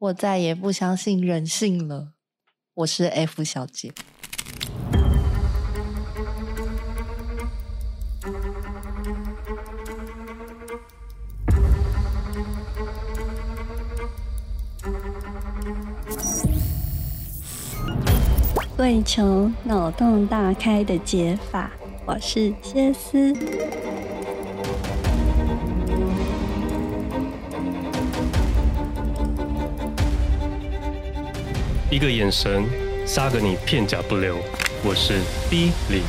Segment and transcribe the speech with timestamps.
[0.00, 2.12] 我再也不相信人性了。
[2.72, 3.92] 我是 F 小姐。
[18.76, 21.72] 为求脑洞大开的解法，
[22.06, 23.34] 我是歇思。
[31.98, 32.64] 一个眼神，
[33.04, 34.38] 杀个你片甲不留。
[34.84, 35.20] 我是
[35.50, 36.04] D 李。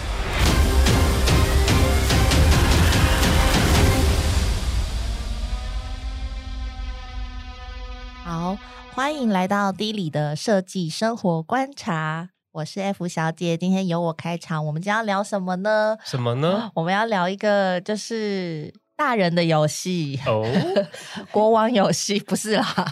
[8.23, 8.55] 好，
[8.94, 12.30] 欢迎来到 D 李的设计生活观察。
[12.52, 14.63] 我是 F 小姐，今天由我开场。
[14.67, 15.97] 我们今天要聊什么呢？
[16.05, 16.69] 什么呢？
[16.75, 20.45] 我们要聊一个就是大人的游戏哦，
[21.31, 22.85] 国王游戏不是啦。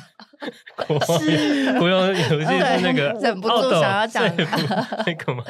[1.77, 5.44] 国王游戏是那个忍不住想要讲那个吗？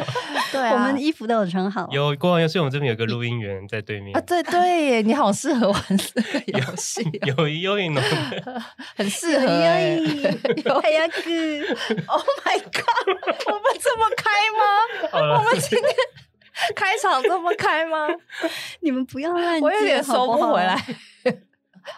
[0.52, 1.88] 对啊，我们衣服都有穿好。
[1.92, 4.22] 有国王游戏，我们这边有个录音员在对面啊。
[4.22, 8.02] 对对耶，你好适合玩这个游戏， 有有有
[8.96, 9.48] 很适合。
[9.48, 11.22] 哎呀哥
[12.08, 13.08] ，Oh my god，
[13.48, 14.62] 我们这么开吗？
[15.38, 15.90] 我们今天
[16.76, 18.08] 开场这么开吗？
[18.82, 20.82] 你们不要乱，我有点收不回来。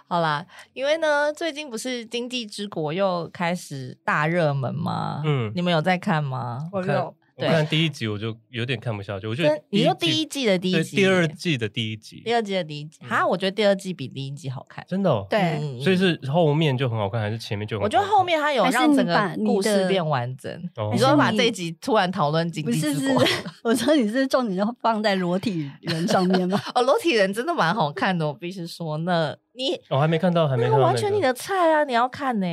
[0.08, 5.22] 好啦，因为呢，最近不是《经济之国》又开始大热门吗？
[5.26, 6.70] 嗯，你们有在看吗？
[6.72, 7.16] 我有。
[7.40, 15.26] 对我看第一集我就有点看不下去，我觉得你说第一季的第一集，第二季的第一集，第二季的第一集，哈，我觉得第二季比第一季好看，真的。
[15.30, 17.88] 对，所以是后面就很好看，还是前面就很好看？
[17.88, 20.52] 我觉得后面它有让整个故事变完整。
[20.92, 23.24] 你说把这一集突然讨论经济之国，
[23.64, 26.60] 我说你是重点就放在裸体人上面吗？
[26.76, 28.98] 哦，裸体人真的蛮好看的，我必须说。
[29.00, 31.84] 那你我还没看到，还没看到，完全你的菜啊！
[31.84, 32.46] 你要看呢。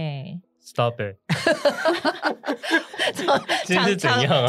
[0.66, 1.14] Stop it！
[3.64, 4.48] 今天是怎样啊？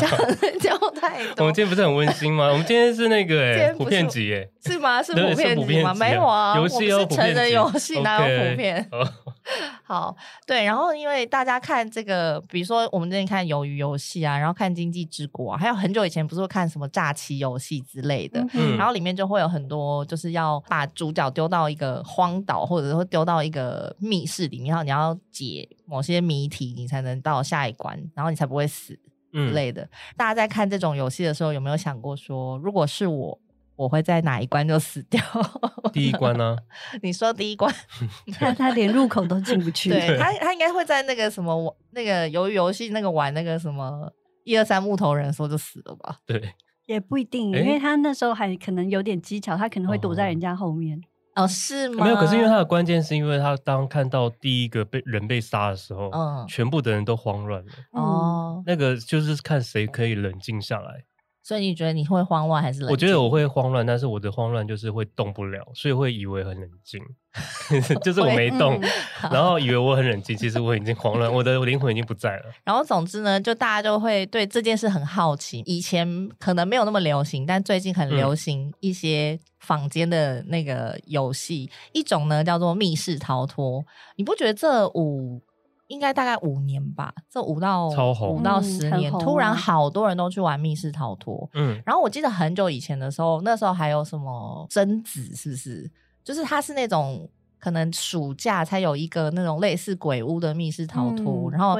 [0.59, 1.35] 讲太多。
[1.37, 2.47] 我们今天不是很温馨吗？
[2.47, 5.01] 我们今天是那个 哎，普遍级哎，是吗？
[5.03, 5.93] 是普遍级吗？
[5.93, 8.89] 没有啊，游戏是成人游戏，哪有普遍？
[9.85, 10.13] 好，
[10.47, 10.65] 对。
[10.65, 28.93] 然后因为大家看这个，比如说我们之前看《鱿鱼游戏》啊，然后看《经济之国》啊，还有很久以前不是会看什么炸欺游戏之类的，嗯，然后里面就会有很多就是要把主角丢到一个荒岛，或者说丢到一个密室里面，然后你要解某些谜题，你才能到下一关，然后你才不会死
[29.31, 29.81] 之类的。
[29.83, 33.39] 嗯、大家在看这种游戏的时候，有没有想过说，如果是我，
[33.75, 35.21] 我会在哪一关就死掉？
[35.93, 36.57] 第一关呢、啊？
[37.01, 37.73] 你说第一关，
[38.37, 39.89] 他他连入口都进不去。
[39.89, 44.11] 对他，他应该会在那个什么那个鱿鱼游戏那个玩那个什么
[44.43, 46.17] 一二三木头人的时候就死了吧？
[46.25, 46.53] 对，
[46.87, 50.97] 也不一定，因为他那时候还可能有点技巧，他可能会躲在人家后面。
[50.97, 51.01] 哦
[51.37, 52.03] 哦，是吗？
[52.03, 57.71] 没有，可是因为他的关键是因为他当看到第一个被人被杀的时候，嗯，全部的人都慌乱了。
[57.91, 61.03] 哦，那个就是看谁可以冷静下来。
[61.47, 62.91] 所以你觉得你会慌乱还是冷？
[62.91, 67.01] 我觉得我会慌乱，但是我的慌乱就是会动不了，所以会以为很冷静
[68.03, 68.89] 就是我没动，嗯、
[69.31, 72.43] 然后以为我很冷静，其实我已经慌乱，我的灵魂已经不在了。
[72.65, 75.63] 然后总之呢，就大家就会对这件事很好奇。
[75.65, 83.85] 以前可能没有那么流行，但最近很流行一些坊间的那个游戏，嗯、一种呢叫做密室逃脱。
[84.17, 85.41] 你不觉得这五？
[85.87, 87.87] 应该大概五年吧，这五到
[88.29, 91.49] 五到十年，嗯、突然好多人都去玩密室逃脱。
[91.53, 95.89] 嗯，然后我记得很久以前的时候，那时候还有什么贞子，是不是？
[96.23, 101.77] 就是它是那种可能暑假才有一个那种类似鬼屋的密室逃脱，嗯、然后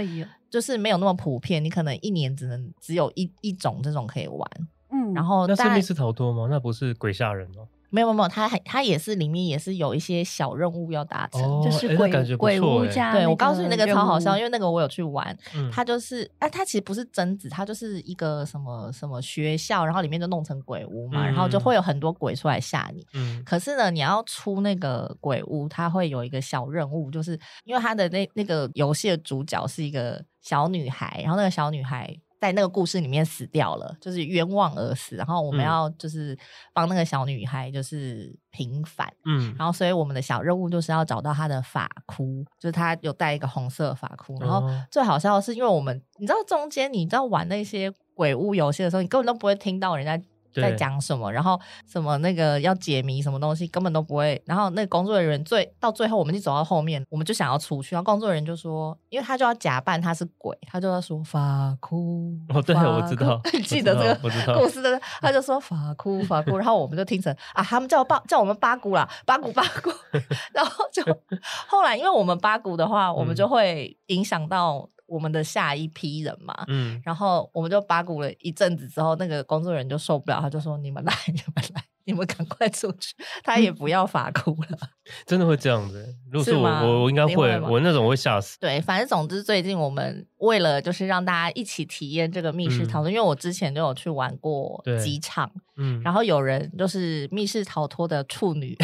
[0.49, 4.49] 就是没有那么普遍，你可能一年只能只有一一种这种可以玩。
[4.89, 6.47] 嗯，然后那是密室逃脱吗？
[6.49, 7.63] 那不是鬼吓人吗？
[7.89, 13.13] 没有没有，它还它也是里面也是有一些小任务要达成，哦、就是鬼鬼屋家。
[13.13, 23.05] 对，我告诉你那个超好笑，因为那个我有去玩，嗯、它就是哎，它其实不是贞子，它就是一个什么什么学校，然后里面就弄成鬼屋嘛，嗯、然后就会有很多鬼出来吓你。
[23.13, 32.17] 嗯，可是呢，你要出那个鬼屋，它会有一个小任务，就是因为它的那那个游戏的主角是一个小女孩，然后那个小女孩。
[32.39, 35.15] 在那个故事里面死掉了，就是冤枉而死。
[35.15, 36.37] 然后我们要就是
[36.73, 44.37] 帮那个小女孩就是平反，嗯，然后所以我们的小任务就是要找到她的发箍，就是她有戴一个红色发箍。
[44.39, 50.19] 然后最好笑的是，因为我们你知道中间你知道玩那些鬼屋游戏的时候，你根本都不会听到人家
[50.53, 54.41] 在讲什么，然后什么那个要解谜什么东西根本都不会。
[54.45, 62.33] 然后那个工作人员最到最后，我们就走到后面，我们就想要出去，然后工作人员就说，因为他就要假扮他是鬼，他就要说法哭。
[62.49, 69.91] 哦，对，我知道，记得这个故事的，他就说法哭法哭，然后我们就听成啊，他们叫八叫我们八姑啦，八姑八姑。
[70.53, 71.03] 然后就
[71.67, 74.89] 后来，因为我们八姑的话，我们就会影响到。
[75.07, 84.77] 我们的下一批人嘛，嗯，然后我们就八股了一阵子之后，那个工作人员就受不了，他就说：“你们来，你们来，你们赶快出去。”他也不要法哭了，
[85.25, 86.05] 真的会这样子？
[86.29, 88.59] 如果是我，是我我应该会，会我那种会吓死。
[88.59, 98.77] 对，反正总之最近我们为了就是让大家一起体验这个密室逃脱，嗯、因为我之前就有去玩过几场，嗯，然后有人就是密室逃脱的处女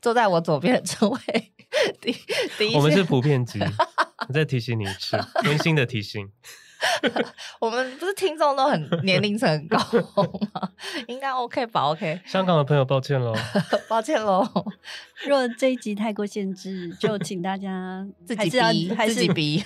[0.00, 1.18] 坐在我左边的这位，
[2.00, 2.12] 第
[2.58, 3.60] 第一，我们是普遍级。
[4.28, 6.30] 我再提醒你一次，温馨的提醒。
[7.60, 9.78] 我们不是听众都很年龄层很高
[10.52, 10.68] 吗？
[11.08, 12.20] 应该 OK 吧？OK。
[12.26, 13.34] 香港的朋友，抱歉喽，
[13.88, 14.46] 抱歉喽。
[15.26, 19.64] 若这一集太过限制，就请大家自己逼，自己逼，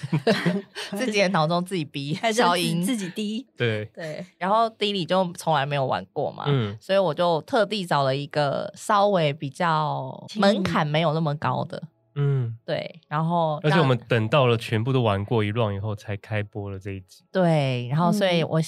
[0.91, 3.47] 自己的脑中自己逼，消音自己滴。
[3.57, 4.25] 对对。
[4.39, 11.83] 然后 D 里就从来没有玩过嘛，嗯，所以我就特地找了一个稍微比较门槛没有那么高的。
[12.21, 17.25] 嗯，对，然后而且我们等到了全部都玩过一 round 以后才开播了这一集。
[17.31, 18.65] 对，然后所以我，我、嗯、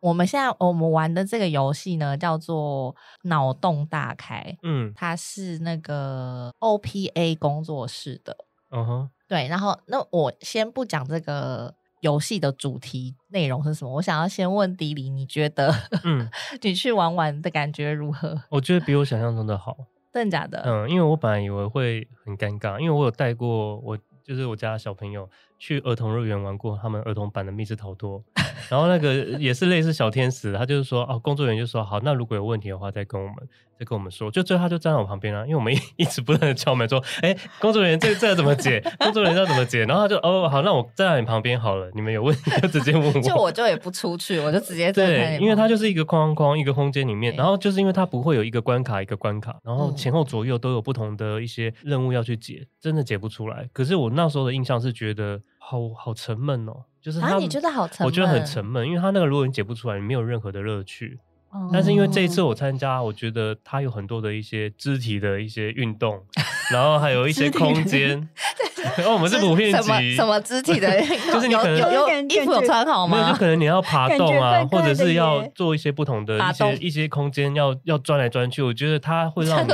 [0.00, 4.58] 我们现在我们玩的这个游戏呢，叫做脑洞大开。
[4.64, 8.36] 嗯，它是那个 OPA 工作室的。
[8.70, 15.72] 嗯哼，对，然后那我先不讲这个游戏的主题内容是什么，我想要先问迪里，你觉得，
[16.04, 16.28] 嗯，
[16.62, 18.42] 你去玩玩的感觉如何？
[18.50, 19.76] 我觉得比我想象中的好。
[20.12, 20.62] 真的假的？
[20.64, 25.28] 嗯，因为我本来以为会很尴尬，因为我有带过我就是我家小朋友
[25.58, 28.22] 去儿童乐园玩过他们儿童版的密室逃脱，
[28.68, 33.36] 然后那个也是类似小天使，他就是说哦，工作人员就说好，那如果有问题的话再跟我们
[33.78, 38.82] 再跟我们说，就最后他就站在我旁边啊，因为我们一 一直不断的敲门说，哎，工作人员这这怎么解？
[38.98, 39.84] 工作人员要怎么解？
[39.84, 53.68] 然后他就哦好，那我站在你旁边好了，你们有问题 就直接问我，就我就也不出去，我就直接对，因为它就是一个框框一个空间里面，然后就是因为它不会有一个关卡一个关卡，然后前后左右都有不同的一些任务要去解，真的解不出来。
[53.72, 55.40] 可是我那时候的印象是觉得。
[55.60, 58.06] 好好沉闷哦，就是他，啊、你觉得好沉闷？
[58.06, 61.18] 我觉得很沉闷，因为他那个如果你解不出来，你没有任何的乐趣。
[61.50, 66.22] 哦、但是因为这一次我参加，我觉得它有很多的一些肢体的一些运动，
[66.70, 68.28] 然后还有一些空间。
[68.96, 71.32] 然 后我们是普遍级，什么肢体的 运动？
[71.32, 73.16] 就是你可能有，衣服有穿好吗？
[73.16, 78.62] 没有，就可能你要爬动啊，或者是要做一些不同的一些一些空间，要要钻来钻去。
[78.62, 79.72] 我觉得它会让你。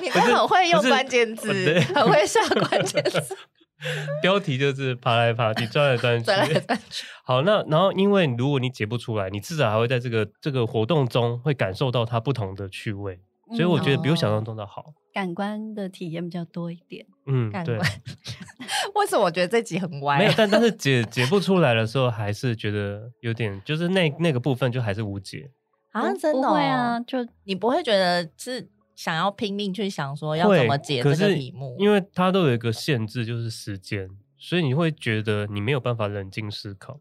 [0.00, 3.36] 你都 很会用关键字，很会下关键字。
[4.22, 6.24] 标题就是爬来爬去，转来转去。
[6.24, 7.06] 转来转去。
[7.24, 13.20] 好，那然后因为如果你解不出来，你至少还会在这个这个活动中会感受到它不同的趣味，
[13.56, 14.86] 所以我觉得比我想象中的好。
[15.12, 17.04] 感官的体验比较多一点。
[17.26, 17.78] 嗯，感官。
[18.96, 20.18] 为什么我觉得这集很歪？
[20.18, 25.50] 没有，但但是解解不出来的时候，还是觉得有点，就是那那个部分就还是无解
[25.92, 28.70] 啊，真的会啊，就你不会觉得是。
[28.94, 34.08] 想要拼命去想说要怎么解这个题目，因为它都有一个限制，就是时间，
[34.38, 37.00] 所以你会觉得你没有办法冷静思考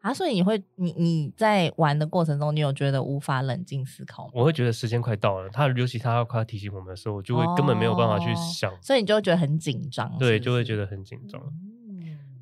[0.00, 0.12] 啊。
[0.12, 4.32] 所以你会，你你在玩的过程中，你有觉得无法冷静思考吗？
[4.34, 11.40] 我会觉得时间快到了，他尤其他要快要提醒我们的时候，我就会根本没有办法去想，哦、所以你就会觉得很紧张，对，就会觉得很紧张。
[11.40, 11.77] 嗯，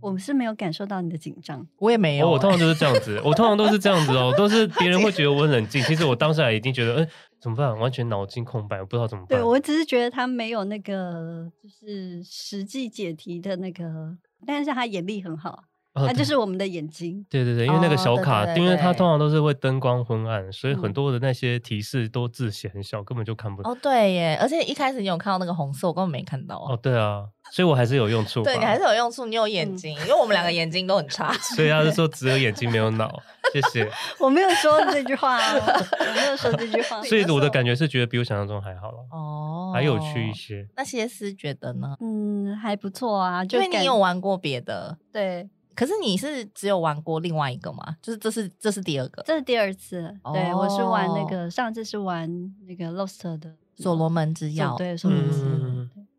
[0.01, 2.33] 我是没有感受到你的紧张，我也没有、欸哦。
[2.33, 7.09] 我通常就是这样子，我通常都是这样子哦， 都是别人会觉得我很冷静，其实我当下已经觉得，嗯。
[7.39, 7.79] 怎么办？
[7.79, 9.39] 完全脑筋空白，我不知道怎么办。
[9.39, 15.63] 对，我只是觉得他没有那个，就是实际解题的那个，但是他眼力很好。
[16.07, 23.71] 它就是我们的眼睛，对对对，因为那个小卡，因为它通常都是会灯光昏暗，所以很多的那些提示都字写很小，根本就看不到。
[23.71, 26.57] 哦，对耶，而且一开始你有看到那个红色，我根本没看到。
[26.59, 28.43] 哦，对啊，所以我还是有用处。
[28.43, 31.33] 对，你还是有用处，你有眼睛，因为我们两个眼睛都很差。
[31.55, 33.23] 所以他是说 只有眼睛没有脑，
[33.53, 33.91] 谢谢。
[34.19, 37.03] 我没有说这句话，我没有说这句话。
[37.05, 40.67] 所以我的感觉是觉得比我想象中还好了，哦，还有趣一些。
[40.77, 41.97] 那些思觉得呢？
[42.01, 45.49] 嗯，还不错啊，就因为你有玩过别的，对。
[45.77, 47.97] 可是你是只有玩过另外一个吗？
[48.03, 50.13] 就是这是这是第二个，这是第二次。
[50.23, 50.35] Oh.
[50.35, 52.29] 对，我是玩那个上次是玩
[52.67, 55.76] 那个 Lost 的所罗门之钥，对，所罗门之钥。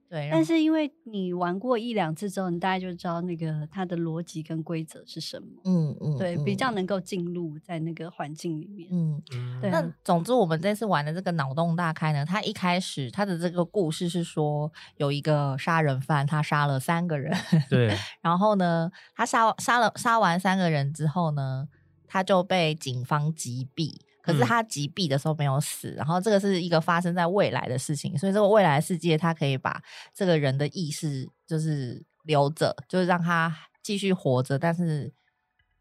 [0.09, 5.47] 嗯对，但是因为你玩过一两次之后，你大概就知道那个它的逻辑跟规则是什么。
[5.65, 8.87] 嗯嗯，对，比较能够进入在那个环境里面。
[8.91, 9.21] 嗯，
[9.61, 9.69] 对。
[9.69, 17.35] 那总之，我们这次玩的这个脑洞大开呢，它一开始它的这个故事是说，有一个杀人犯，他杀了三个人。
[17.69, 17.93] 对。
[18.21, 21.67] 然后呢，他杀杀了杀完三个人之后呢，
[22.07, 24.06] 他就被警方击毙。
[24.27, 29.81] 可是他击毙的时候没有死，然后这个是一个发生在未来的事情，所以这个未来世界，他可以把
[30.13, 35.13] 这个人的意识就是留着，就是让他继续活着，但是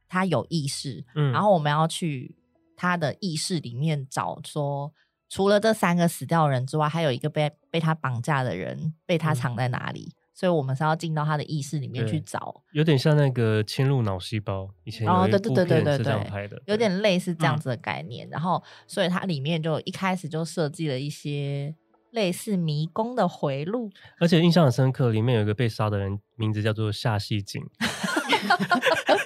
[0.09, 1.05] 他有意识。
[1.17, 2.37] 嗯，然后我们要去
[2.77, 4.93] 他的意识里面找说，
[5.29, 10.15] 除了这三个死掉的人之外，还有一个被被他绑架的人，被他藏在哪里？
[10.37, 15.67] 嗯所以我们是要进到他的意识里面去找，有点像那个侵入脑细胞，以前有一部片
[15.97, 18.29] 是这样拍的，有点类似这样子的概念。
[18.29, 21.75] 嗯、然后，所以它里面就一开始就设计了一些
[22.11, 23.91] 类似迷宫的回路，
[24.21, 27.65] 而且印象很深刻，里面有一个被杀的人，名字叫做夏细景。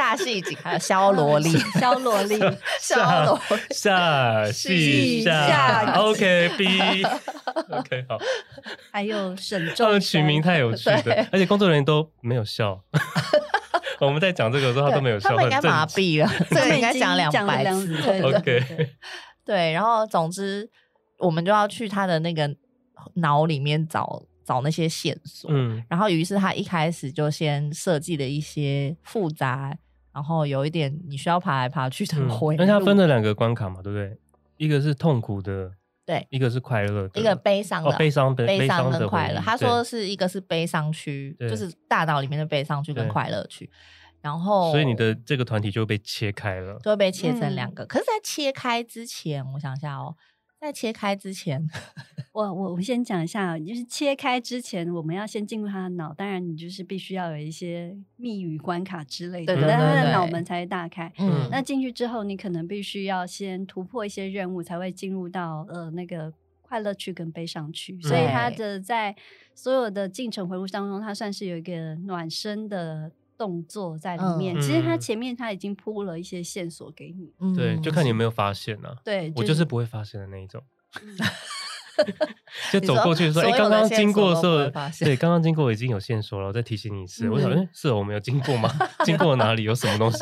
[0.00, 2.38] 夏夕景还有萧罗丽，萧罗丽，
[2.80, 3.38] 萧罗。
[3.68, 7.04] 夏夕夏，OK B
[7.68, 8.18] OK 好，
[8.90, 12.82] 还有沈仲，他们取名太有趣了， 而且工作人员都没有笑。
[14.00, 17.94] 我们在讲这个的时候，他都没有笑，他们应该麻痹了，这个应该讲两百次。
[18.22, 18.88] OK，
[19.44, 20.66] 对，然后总之
[21.18, 22.48] 我们就要去他的那个
[23.16, 24.22] 脑里面找。
[24.42, 29.72] 找那些线索，嗯，然后于是他一开始就先设计了一些复杂，
[30.12, 32.64] 然后有一点你需要爬来爬去的回路。
[32.64, 34.16] 那、嗯、他分了两个关卡嘛，对不对？
[34.56, 35.72] 一个是痛苦的，
[36.04, 39.40] 对；一个是快乐的，一个悲伤的，哦、悲伤的，悲伤跟快乐。
[39.40, 43.70] 对他说是一个是悲伤区，就是大脑里面的悲伤区跟快乐区。
[44.20, 47.84] 然后，所以你的这个团体就被切开了，就会被切成两个。
[47.84, 50.14] 嗯、可是，在切开之前，我想一下哦。
[50.60, 51.66] 在切开之前，
[52.32, 56.12] 我我我先讲一下，就是切开之前，我们要先进入他的脑。
[56.12, 61.10] 当然，你就是必须要有一些密语关卡之类的，对，他的脑门才会大开。
[61.18, 67.98] 嗯，那进去之后，你可能必须要先突破一些任务，才会进入到呃那个快乐区跟悲伤区。
[68.02, 69.16] 所以，他的在
[69.54, 73.10] 所有的进程回路当中，他算是有一个暖身的。
[73.40, 78.96] 动作在里面，嗯、其实他前面他已经铺了一些线索给你，嗯、对，就看你有没有发现呢、啊？
[79.02, 80.62] 对，我就是不会发现的那一种，
[82.70, 84.70] 就走过去说，哎，刚刚经过的时候，
[85.00, 87.26] 对，刚刚经过已经有线索了，我再提醒你一次。
[87.26, 88.70] 嗯、我想，哎，是我没有经过吗？
[89.06, 89.62] 经过哪里？
[89.64, 90.18] 有什么东西？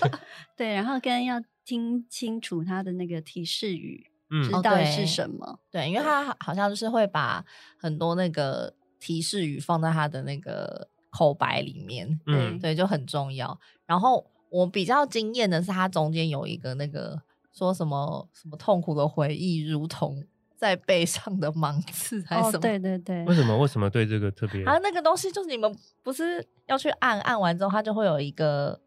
[0.00, 0.10] 对，
[0.56, 5.46] 对，然后跟要听清楚他的那个提示语，嗯，知道是什么？
[5.46, 7.44] 哦、对，对，因为他好像就是会把
[7.78, 10.88] 很多那个提示语放在他的那个。
[11.16, 13.58] 口白里面，嗯，对，就很重要。
[13.86, 17.18] 然后我比较惊艳的是，它中间有一个那个
[17.54, 20.22] 说什么什么痛苦的回忆，如同
[20.58, 22.58] 在背上的芒刺，还是什么？
[22.58, 23.24] 哦、对对对。
[23.24, 23.56] 为什么？
[23.56, 24.62] 为什么对这个特别？
[24.66, 28.78] 啊，那个东西就是你们不是要去按，按完之后它就会有一个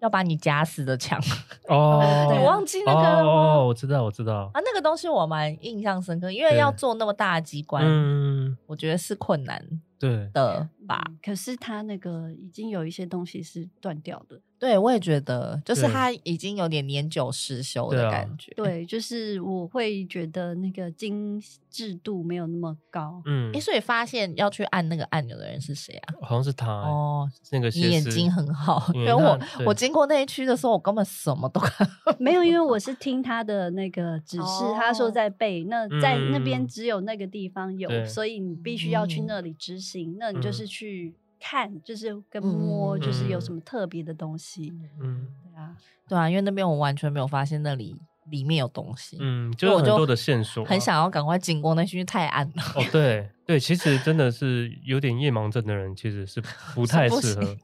[0.00, 1.18] 要把你夹死的墙
[1.68, 2.30] 哦。
[2.30, 3.54] 你忘记那个了吗？
[3.56, 4.50] 哦，我知道，我知道。
[4.52, 9.64] 啊，那个东西我蛮印象深刻，因为要做那么大的机关，嗯，我觉得是困难。
[10.08, 14.40] 对的吧，可是他那个已经有一些东西是断掉的。
[14.64, 18.50] 对，我也觉得，就是他已经有点年久失修的感觉。
[18.56, 23.20] 对，啊、对，就是我会觉得那个精致度没有那么高。
[23.26, 26.14] 嗯，哎，所以发现要去按那个按钮的人是谁啊？
[26.22, 31.86] 好像是他、欸、哦，那个你眼睛很好，因为我对我经过那一区的时候，我根本什么都看
[32.18, 41.14] 没有，因为我是听他的那个指示，哦、他说在背，那在那边只有那个地方有，嗯、所以你必须要去那里执行，嗯、那你就是去。
[41.46, 44.72] 看，就是跟摸，就是有什么特别的东西。
[44.98, 45.76] 嗯，对啊，
[46.08, 47.94] 对啊，因为那边我完全没有发现那里
[48.30, 49.18] 里面有东西。
[49.20, 52.62] 嗯，就有很多的线索，很想要赶快经过那区，太暗了。
[52.76, 56.40] 哦，对对，其实真的是有点夜盲症的人，其实是
[56.74, 57.56] 不太适合。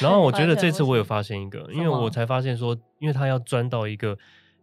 [0.00, 4.16] 然后我觉得这次我有发现一个，因为我才发现说，因为他要钻到一个。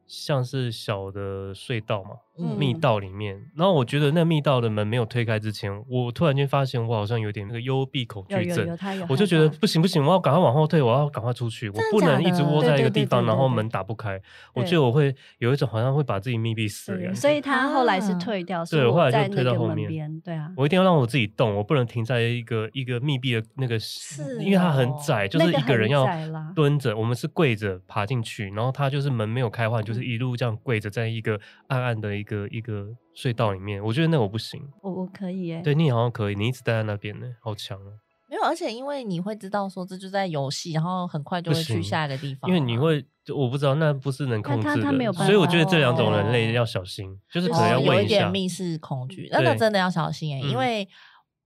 [0.08, 2.10] 像是小的隧道嘛，
[2.58, 3.36] 密道里面。
[3.36, 8.78] 嗯、然后我觉得那密道的门没有推开之前，我突然间发现我好像有点那个幽闭恐惧症，
[9.10, 14.22] 我就觉得不行不行，我要赶快往后退，我要赶快出去，我不能一直窝在一个地方，然后门打不开。
[14.54, 17.20] 我觉得我会有一种好像会把自己密闭死的感觉。
[17.20, 20.22] 所以他后来是退掉，对，后来就退到后面。
[20.22, 26.06] 对啊，我一定要让我自己动，我不能停在一个一个密闭的那个，是因为它很窄，就是一个人要
[26.54, 30.02] 蹲着，我们是跪着爬进去，然后他就是门没有开换，就是。
[30.12, 34.62] 一路这样跪着，在一个暗暗的一个一个隧道里面，我觉得那我不行。
[34.82, 37.92] 我我可以耶，对你好像可以，你一直待在那边呢，好强哦。
[38.30, 42.50] 没有，而且因为你会知道说这就在游戏，然后很快就会去下一个地方。
[42.50, 47.96] 因为你会，我不知道那不是能控制的，所以我觉得这两种人类要小心，就是可能要问一下。
[47.96, 50.88] 有一点密室恐惧，那那真的要小心哎，因为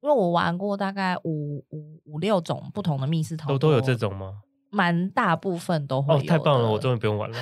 [0.01, 4.42] 因为我玩过大概五五五六种不同的密室逃脱，都都有这种吗？
[4.70, 6.20] 蛮大部分都会有。
[6.20, 7.38] 哦，太棒了，我终于不用玩了。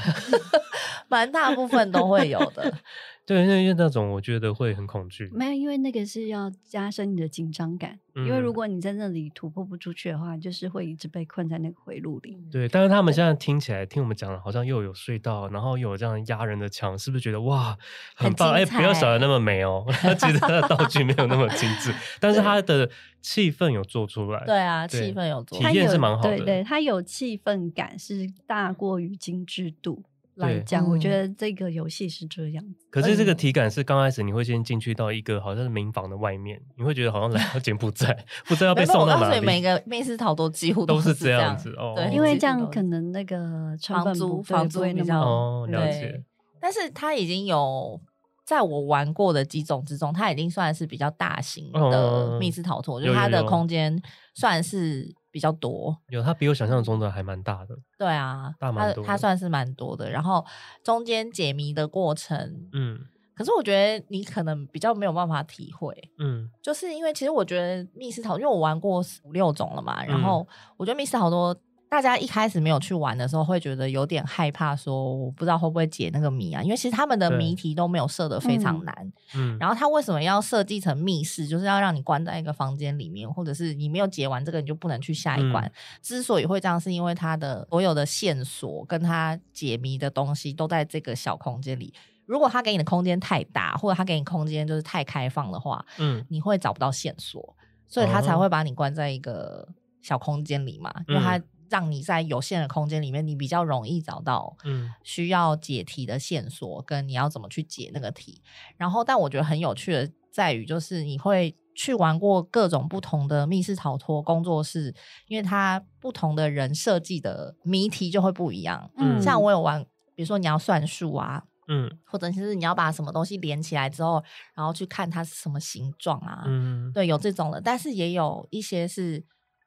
[1.10, 2.74] 蛮大部分都会有的，
[3.26, 5.30] 对，那因为那种我觉得会很恐惧。
[5.34, 7.98] 没有，因为那个是要加深你的紧张感。
[8.16, 12.38] 嗯、因为如果你在那里突破不出去的话，就是会一直被困在那个回路里。
[12.52, 17.78] 对，但是他们现在听起来听我们讲的，好像又有隧道，然后又有这样压人的墙，是不是觉得哇，
[18.16, 18.52] 很棒？
[18.52, 19.86] 哎，不要想的那么美哦。
[20.02, 22.90] 他其实他的道具没有那么精致， 但是他的
[23.22, 24.44] 气氛有做出来。
[24.46, 26.36] 对啊，气氛有做，体验是蛮好的。
[26.38, 30.04] 对对，他有气氛感是大过于精致度。
[30.36, 32.86] 来讲，我觉得这个游戏是这样子。
[32.90, 39.36] 可是这个体感是刚开始你会先进去到一个好像是民房的外面，你会觉得好像来到柬埔寨，不知道要被送到哪里。
[39.36, 41.94] 所以每个密室逃脱几乎都是这样子哦。
[41.96, 46.24] 对，因为这样可能那个房租房租比较哦，了解。
[46.60, 48.02] 但是它已经有
[48.46, 54.02] 在我玩过的几种之中，它已经算是比较大型的密室逃脱，就是它的空间
[54.34, 55.14] 算是。
[55.34, 57.76] 比较多，有它比我想象中的还蛮大的。
[57.98, 60.10] 对啊，大蛮多，它算是蛮多的。
[60.12, 60.46] 然后
[60.84, 62.38] 中间解谜的过程，
[62.72, 63.00] 嗯，
[63.36, 70.48] 可是我觉得你可能比较没有办法体会，嗯，就是因为其实我觉得密室逃脱，因为我玩过五六种了嘛，然后
[70.78, 71.58] 我觉得密室逃脱。
[71.94, 76.60] 大家一开始没有去玩的时候，会觉得有点害怕，说我不知道会不会解那个谜啊？
[76.64, 79.14] 因为其实他们的谜题都没有设得非常难。
[79.36, 81.46] 嗯，然后他为什么要设计成密室？
[81.48, 85.64] 就是要让你关在一个房间里面，或者是你没有解完这个，你就不能去下一关。
[85.66, 85.72] 嗯，
[86.02, 91.94] 之所以会这样，是因为他的所有的线索跟他解谜的东西都在这个小空间里。
[92.26, 97.56] 如果他给你的空间太大，或者他给你空间就是太开放的话，嗯，你会找不到线索，
[97.88, 99.68] 所以他才会把你关在一个
[100.02, 101.40] 小空间里嘛，因为他。
[101.74, 108.44] 让你在有限的空间里面，你比较容易找到嗯需要解题的线索，跟你要怎么去解那个题。
[108.78, 114.94] 然后，但我觉得很有趣的在于，就是你会去玩过各种不同的密室逃脱工作室，
[115.28, 118.92] 因为它不同的人设计的谜题就会不一样。
[119.00, 129.26] 嗯，像我有玩，比如说你要算数啊，嗯，或者是你要把什么东西连起来之后，然后去看它是什么形状啊，嗯，对，有这种的，但是也有一些是。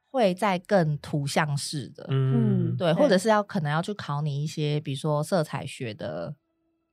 [0.09, 6.33] 会在更图像式的，嗯，对，或者是要可能要去考你一些，比如说色彩学的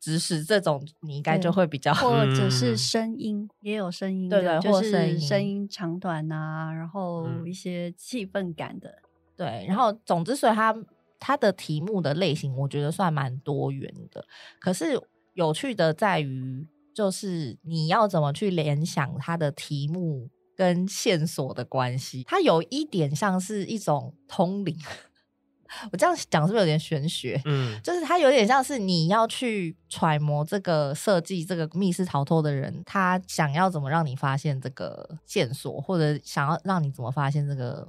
[0.00, 8.92] 知识，这种你应该就会比较，或者是声音也有声音，对对，就是声音长短啊，然后一些气氛感的，
[9.37, 10.76] 对，然后总之，所以它
[11.18, 14.25] 它的题目的类型，我觉得算蛮多元的。
[14.61, 15.00] 可是
[15.35, 20.28] 有趣的在于，就是你要怎么去联想它的题目。
[20.57, 24.77] 跟线索的关系，它有一点像是一种通灵。
[25.90, 27.40] 我这样讲是不是有点玄学？
[27.47, 37.88] 嗯，就是它有点像是你要去揣摩这个设计这个密室逃脱的人，他想要怎么让你发现这个线索，或者想要让你怎么发现这个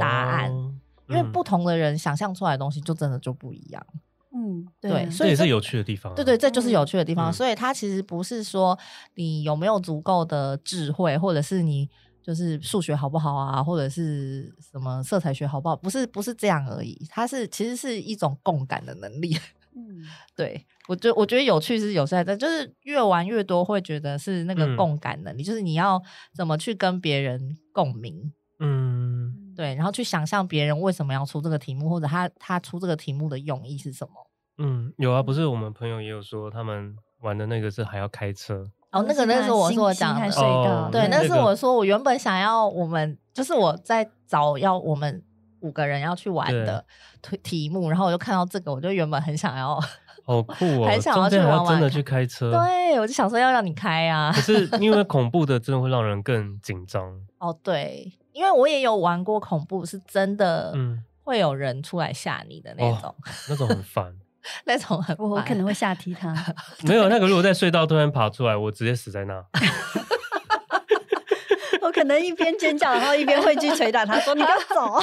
[0.00, 0.50] 答案。
[0.50, 0.74] 哦，
[1.08, 3.86] 因为不同的人想象出来的东西就真的就不一样。
[4.34, 6.14] 嗯，对，所以这也是有趣的地方。
[6.14, 7.30] 对对，这就是有趣的地方。
[7.30, 8.78] 嗯，所以它其实不是说
[9.14, 11.88] 你有没有足够的智慧，或者是你
[12.22, 17.06] 就是数学好不好啊，或者是什么色彩学好不好，不是不是这样而已。
[17.10, 19.36] 它是其实是一种共感的能力。
[19.76, 20.02] 嗯，
[20.34, 26.02] 对，我觉我觉得有趣是有在，但，就是越玩越多会觉得是那个共感能力，嗯，就是你要
[26.34, 28.32] 怎么去跟别人共鸣。
[28.60, 29.41] 嗯。
[29.56, 34.12] 对，然后去想象别人为什么要出这个题目，或者他他出这个题目的用意是什么？
[34.58, 38.70] 嗯，有啊，不是我们朋友也有说，他们玩的那个是还要开车。
[38.90, 45.24] 哦，那个那是我说讲的，哦、对，那是我说我原本想要我们就是我在找要我们
[45.60, 46.84] 五个人要去玩的
[47.42, 49.80] 题目，然后我就看到这个，我就原本很想要，
[50.26, 52.52] 好酷哦， 很想要去玩玩，真的去开车。
[52.52, 57.18] 对，我就想说要让你开啊，可是因为 恐怖的真的会让人更紧张。
[57.38, 58.12] 哦，对。
[58.32, 60.74] 因为我也有玩过恐怖，是真的，
[61.22, 63.14] 会有人出来吓你的那种，哦、
[63.48, 64.12] 那种很烦，
[64.66, 66.34] 那种很，我可能会吓踢他。
[66.84, 69.44] 没有那个，如果在隧道突然爬出来，我直接死在那。
[71.82, 75.00] 我可能一边尖叫，然后一边会去捶打他，说：“你给我走！”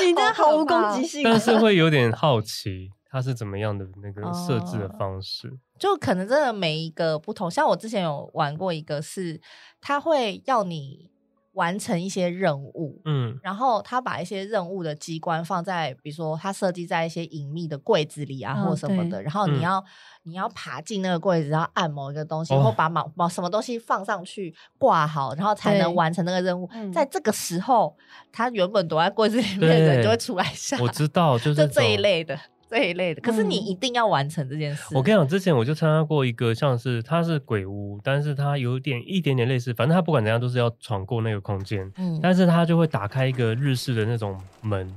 [0.00, 1.22] 你真的毫无攻击性。
[1.24, 5.48] 但是会有点好奇，他是怎么样的那个设置的方式。
[5.48, 9.40] 哦就可能真的每一个不同，像我之前有玩过一个是，
[9.80, 11.10] 它会要你
[11.54, 19.84] 完成一些任务，嗯，然后他把一些任务的机关放在，比如说他设计在一些隐秘的柜子里啊，或什么的，然后你要、嗯、
[20.22, 26.70] 你要爬进那个柜子，然后按某一个东西，或把某某什么东西放上去挂好，然后才能完成那个任务。
[26.92, 27.96] 在这个时候，
[28.30, 32.38] 他原本躲在柜子里面的人就会出来吓，我知道，就是就这一类的。
[32.72, 34.94] 这一类的，可是你一定要完成这件事。
[34.94, 41.92] 嗯、我跟你讲，之前我就参加过一个，像是它是鬼屋，但是它有点一点点类似，反正它不管怎样都是要闯过那个空间。
[41.98, 44.90] 嗯，但是它就会打开一个日式的那种门，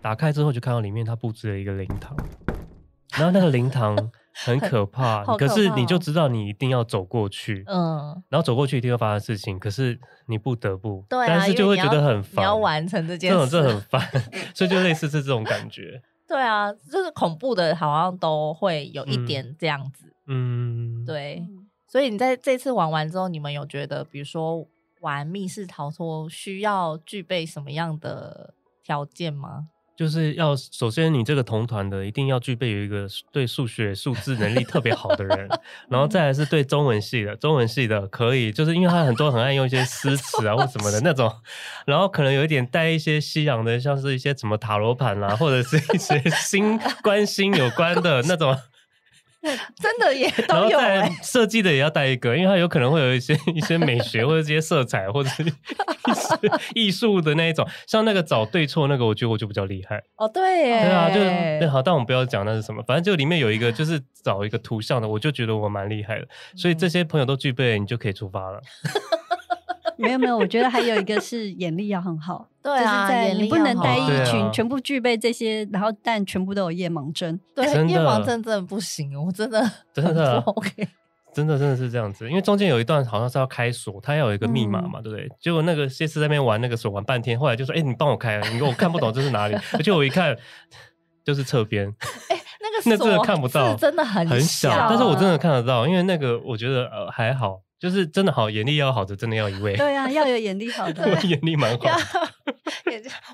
[0.00, 2.16] 打开之后就看到里面它布置了一个灵堂，
[3.16, 3.94] 然后那个灵堂
[4.34, 5.22] 很可怕。
[5.24, 14.00] 可怕可是你就知道你一定要走过去，嗯，然后走过去一定会发生事情，可是你不得不，对啊，但是就会觉得很烦，你要完成这件事，这种这很烦，
[14.56, 16.00] 所以就类似是这种感觉。
[16.32, 20.14] 对啊，就是恐怖的，好像都会有一点这样子。
[20.26, 21.46] 嗯，对。
[21.86, 24.66] 所以你在这次玩完之后，你们有觉得，比如说
[25.00, 29.68] 玩密室逃脱需要具备什么样的条件吗？
[29.96, 35.48] 就是要首先你这个同团的一定要具备有一个对数学数字能力特别好的人，
[35.88, 41.30] 然后再来是对中文系的，中文系的可以，就是因为他很多很爱用一些诗词啊或什么的 那种，
[41.86, 48.56] 然后可能有一点带一些西洋的，像是一些什么塔罗盘啦，或者是一些心关心有关的那种。
[49.80, 50.78] 真的也 都有、
[51.22, 55.44] 设计的也要带一个，因为它有可能会有一些 一些美学或者这些色彩或者是
[56.74, 60.02] 艺术的那一种，像那个找对错那个，我觉得我就比较厉害。
[60.16, 68.60] 哦，对耶，对啊，就是好，但我们不要讲那是什么，反正就里面有一个就是找一个图像的，我就觉得我蛮厉害的，所以这些朋友都具备，你就可以出发了。
[69.96, 72.48] 没有没有，我觉得还有一个是眼力要很好。
[72.62, 77.38] 对啊，就是在你不能带一群啊全部具备这些，然后但全部都有夜盲症。
[77.54, 80.70] 对，夜盲症真的不行，我真的 真的 OK，
[81.34, 82.28] 真的真的是这样子。
[82.28, 85.28] 因为中间有一段好像是要开锁，他要有一个密码嘛，嗯、对不对？
[85.40, 89.56] 结果那个谢师在那边玩那个锁玩半天，后来就说：“哎、欸，你帮我开，你我看不懂这是哪里。
[89.74, 90.36] ”而且我一看
[91.24, 91.92] 就是侧边，
[92.28, 97.60] 哎、欸，那个那真的看不到，真的很很小，但是我真的看得到，因为那个我觉得呃还好。
[97.82, 99.76] 就是真的好，眼力要好的，真的要一位。
[99.76, 101.92] 对啊，要有眼力好的， 我眼力蛮好的。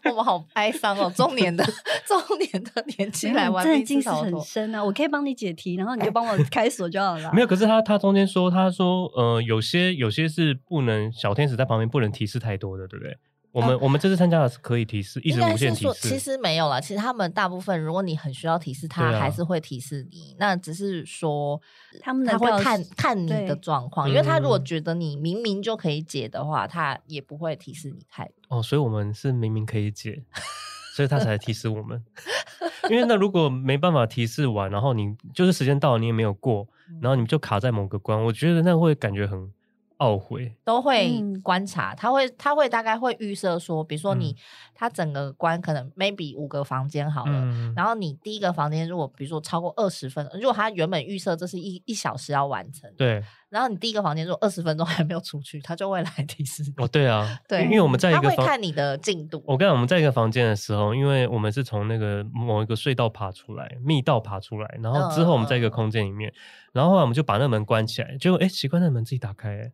[0.05, 1.63] 我们好哀伤哦，中年的
[2.09, 4.83] 中年的年轻来玩，真的近视很深啊！
[4.83, 7.31] 我可以帮你解题，然后你就帮我开锁就好了。
[7.35, 13.19] 没有，可是他他中间说，他说呃，有些有些是不能小天使在旁边不能提示太多的，对不对？
[13.59, 16.09] 我们、嗯、我们这次参加的是可以提示，一直无限提示。
[16.09, 20.35] 其实没有啦，其实他们大部分，如果你很需要提示，他还是会提示你。
[20.35, 21.61] 啊、那只是说
[22.01, 28.59] 他们他会看看你的状况，因为他如果觉得你明明就可以解的话，他也不会提示你太多。
[28.59, 30.23] 哦，所以我们是明明可以解，
[30.95, 32.01] 所以他才提示我们。
[32.89, 36.69] 因为那如果没办法提示完，然后你就是时间到了你也没有过，
[37.03, 39.53] 然后你就卡在某个关，我觉得那会感觉很。
[39.99, 40.57] 懊悔。
[40.65, 44.37] 都会观察，他会他会大概会预设说，比如说你、嗯、
[44.75, 56.73] 他整个关可能 maybe 五个房间好了，嗯、然后你第一个房间如果比如说超过二十分，如果他原本预设这是一一小时要完成，对，然后你第一个房间如果二十分钟还没有出去，他就会来提示你。
[56.77, 59.43] 哦，对啊，对，因为我们在一个房他会看你的进度。
[59.47, 66.35] 我跟你讲，我们在一个房间的时候，因为我们是从那个某一个隧道爬出来，密道爬出来，然后之后我们在一个空间里面，嗯、
[66.75, 69.73] 然后后来我们就把那门关起来，结果哎，奇怪，那门自己打开，哎。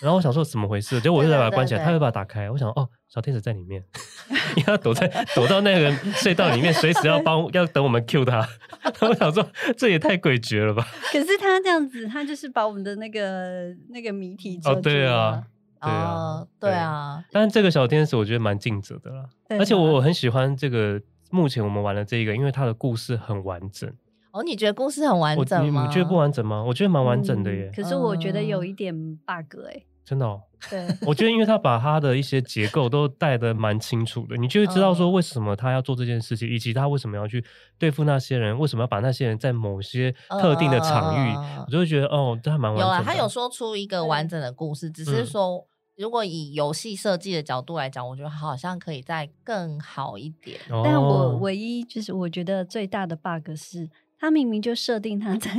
[0.00, 2.48] 然后我想说怎么回事，结果我就再把它关起来，他又把它打开。
[2.48, 3.82] 我想哦，小天使在里面，
[4.54, 8.46] 因为他躲在躲到那个隧道里面，随时要帮要等我们 Q 他。
[9.00, 10.86] 我想说这也太诡谲了吧？
[11.10, 15.42] 可是他这样子，他就是把我们的那个那个谜题哦，对啊，
[15.80, 17.24] 对啊，对啊。
[17.32, 19.24] 但是这个小天使我觉得蛮尽责的啦，
[19.58, 23.90] 而且我我很喜欢这个目前我们玩的这一个，因为它的故事很完整。
[24.32, 25.86] 哦，你觉得故事很完整吗？
[25.86, 26.62] 你觉得不完整吗？
[26.62, 27.72] 我觉得蛮完整的耶。
[27.74, 28.94] 可是我觉得有一点
[29.24, 29.82] bug 哎。
[30.08, 30.40] 真的哦，
[30.70, 37.44] 对，我觉得因为他把他的一些结构都带的蛮清楚的，你就会知道说为什么他要做这件事情，以及他为什么要去
[37.78, 41.34] 对付那些人，为什么要把那些人在某些特定的场域，
[41.66, 42.96] 我就会觉得哦，这还蛮完整的。
[42.96, 45.66] 有啊，他有说出一个完整的故事，只是说
[45.98, 50.58] 如果以游戏设计的角度来讲，我觉得好像可以再更好一点。
[50.82, 55.50] 但我唯一就是我觉得最大的 bug 是，他明明就设定他在。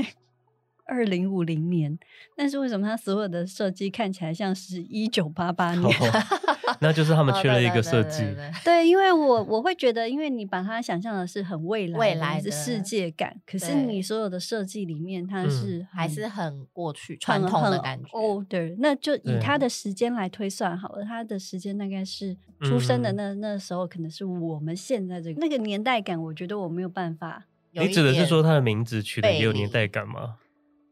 [0.90, 1.98] 二零五零年，
[2.36, 5.96] 但是为什么他所有的设计看起来像是一九八八年？
[6.82, 8.24] 那就是他们缺了一个设计。
[8.24, 18.10] 对，对，对，对，对，因为我我会觉得， 因为你把它想象的是很未来，未来的世界感，可是你所有的设计里面，它是还是很过去传统的感觉。
[18.18, 27.46] 哦，对，那就以他的时间来推算好了，他的时间大概是出生的那那时候，可能是我们现在这个那个年代感，我觉得我没有办法。
[27.72, 30.38] 你指的是说他的名字取的也有年代感吗？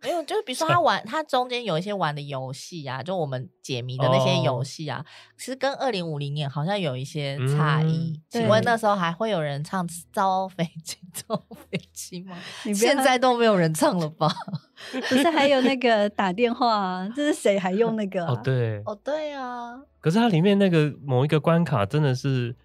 [0.03, 5.03] 没有，就是比如说 他玩，他中间有一些玩的游戏啊，就我们解谜的那些游戏啊，
[5.37, 8.13] 其实跟二零五零年好像有一些差异。
[8.13, 12.37] 嗯、请问那时候还会有人唱《造飞机，造飞机》吗？
[12.73, 14.27] 现在都没有人唱了吧？
[15.09, 17.09] 不是还有那个 打电话啊？
[17.15, 18.33] 这是谁还用那个、啊？
[18.33, 19.79] 哦，对，哦，对啊。
[19.99, 22.55] 可是它里面那个某一个关卡真的是，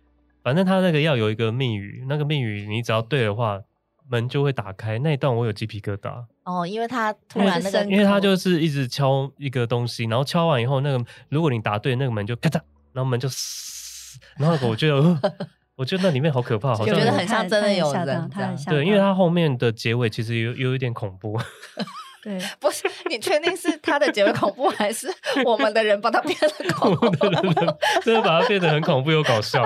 [0.42, 3.62] 反正它那个要有一个密语，那个密语你只要对的话。
[4.10, 12.60] 门就会打开，那一段我有鸡皮疙瘩哦，因为他突然那个，因为他就是一直敲一个东西，然后敲完以后，那个如果你答对，那个门就咔嚓，
[12.92, 15.18] 然后门就嘶，然后我觉得，我
[15.76, 18.30] 我觉得那里面好可怕，好像觉得很像真的有人。
[18.68, 21.38] 对，因为他后面的结尾其实有有一点恐怖。
[22.22, 25.12] 对， 不是你确定是他的结尾恐怖，还是
[25.44, 27.08] 我们的人把他变得恐怖？
[27.16, 27.66] 对对对，
[28.04, 29.64] 真的把他变得很恐怖又搞笑，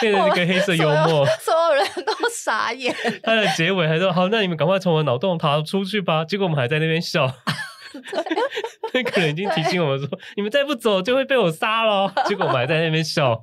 [0.00, 2.94] 变成一个黑色幽默，所有人都傻眼。
[3.22, 7.32] 他的结尾还说：“好，那你们赶快从我脑洞逃出去吧。”结果我们还在那边笑。
[8.92, 13.42] 那个人已经提醒我们说：“你们再不走，就会被我杀了。”结果我们还在那边笑，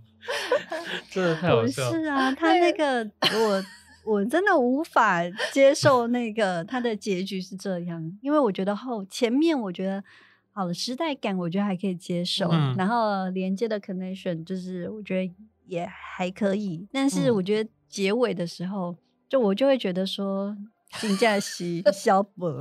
[1.12, 1.92] 真的太好笑。
[1.92, 3.04] 是啊，他那个
[3.40, 3.64] 我。
[4.06, 10.04] 我真的无法接受那个他的结局是这样，因为我觉得后前面我觉得
[10.52, 15.34] 好了，时代感我觉得还可以接受，嗯、然后连接的 connection 就是我觉得
[15.66, 18.98] 也还可以，但是我觉得结尾的时候，嗯、
[19.30, 20.56] 就我就会觉得说
[21.00, 22.60] 金佳熙萧博，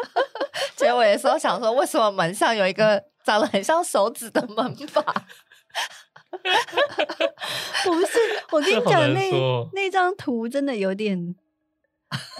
[0.76, 5.02] 结尾的时候想说为什么门上有一个长得很像手指的门把？
[7.84, 8.18] 不是，
[8.50, 9.30] 我跟你讲，那
[9.72, 11.34] 那张图真的有点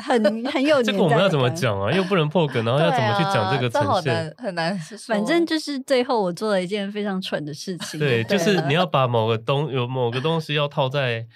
[0.05, 0.93] 很很有年代。
[0.93, 1.93] 这个我们要怎么讲啊？
[1.93, 4.35] 又不能破梗，然后要怎么去讲这个呈现？
[4.39, 4.79] 很难。
[5.07, 7.99] 反正就是最后我做了一件非常蠢的事情。
[8.01, 11.27] 对，就是你要把某个东有某个东西要套在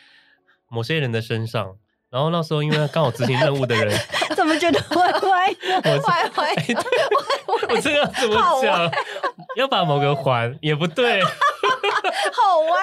[0.69, 1.77] 某些人的身上，
[2.11, 3.99] 然后那时候因为刚好执行任务的人，
[4.37, 6.01] 怎么觉得歪歪的？
[6.03, 6.85] 歪歪的？
[7.69, 8.91] 我这个怎么讲？
[9.57, 11.21] 要把某个环也不对。
[12.33, 12.81] 好歪，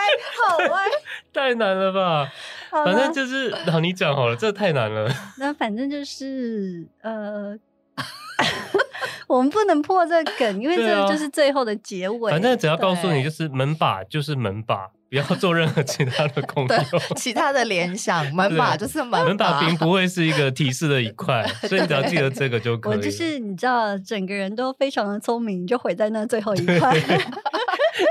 [0.48, 0.86] 好歪，
[1.34, 2.32] 太难了吧？
[2.72, 5.10] 反正就是， 好你讲好了，这太难了。
[5.38, 7.58] 那反正就是，呃，
[9.28, 12.32] 我们不能破这个梗，因为这个就是最后的结尾。
[12.32, 22.98] 啊、反正只要告诉你，就是门把就是门把，不要做任何其他的功用，其他的联想，门把就是门把，门把并不会是一个提示的一块，所以你只要记得这个就可以。
[22.98, 26.94] 我就是你知道，整个人都非常的聪明，就毁在那最后一块。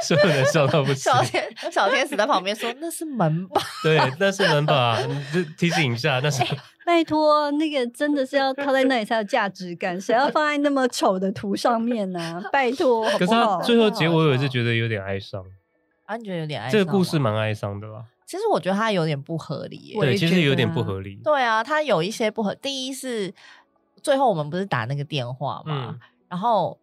[0.03, 0.97] 是不能笑到不行。
[0.97, 5.01] 小天小天使在旁边说：“那是门把。”对，那是门把。
[5.01, 6.43] 你就提醒一下，那是。
[6.87, 12.43] 拜托，那个真的是要靠在那里才有价值感，谁要放在那么丑的图上面呢、啊？
[12.53, 15.43] 拜托，可是他最后结尾，我也是觉得有点哀伤。
[16.05, 16.73] 啊，你觉得有点哀伤？
[16.73, 18.05] 这个故事蛮哀伤的吧？
[18.27, 19.97] 其实我觉得它有点不合理。
[19.99, 21.19] 对，其实有点不合理。
[21.25, 22.55] 对啊，它有一些不合。
[22.55, 23.33] 第一是
[24.03, 26.79] 最后我们不是打那个电话嘛，嗯、然后。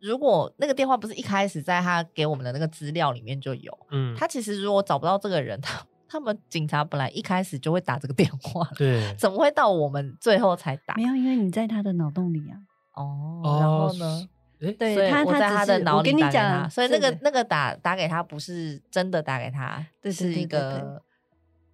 [0.00, 10.94] 如果那个电话不是一开始在他给我们的那个资料里面就有，嗯，他其实如果找不到这个人，他他们警察本来一开始就会打这个电话，对，怎么会到我们最后才打？
[10.94, 12.56] 没有，因为你在他的脑洞里啊。
[12.94, 14.28] 哦，然后呢？
[14.60, 21.02] 诶对，所以我在他的脑里打给他，我跟你讲，所以那个那个打打给他不是真的打给他，这是一个。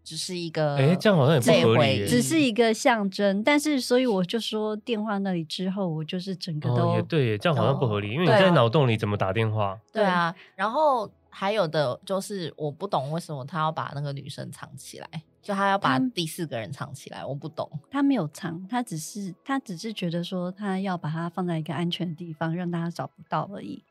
[0.05, 2.07] 只是一个，哎，这样好像也不合理。
[2.07, 9.81] 只是一个象征，但是所以我就说电话那里之后，我就是整个都也对，这样好像不合理，因为你在脑洞里怎么打电话？
[9.91, 15.09] 对啊，然后还有的就是我不懂为什么他要把那个女生藏起来，
[15.41, 17.67] 就他要把第四个人藏起来，我不懂。
[17.91, 23.83] 他没有藏，他只是他只是觉得说他要把它放在一个安全的地方，让大家找不到而已。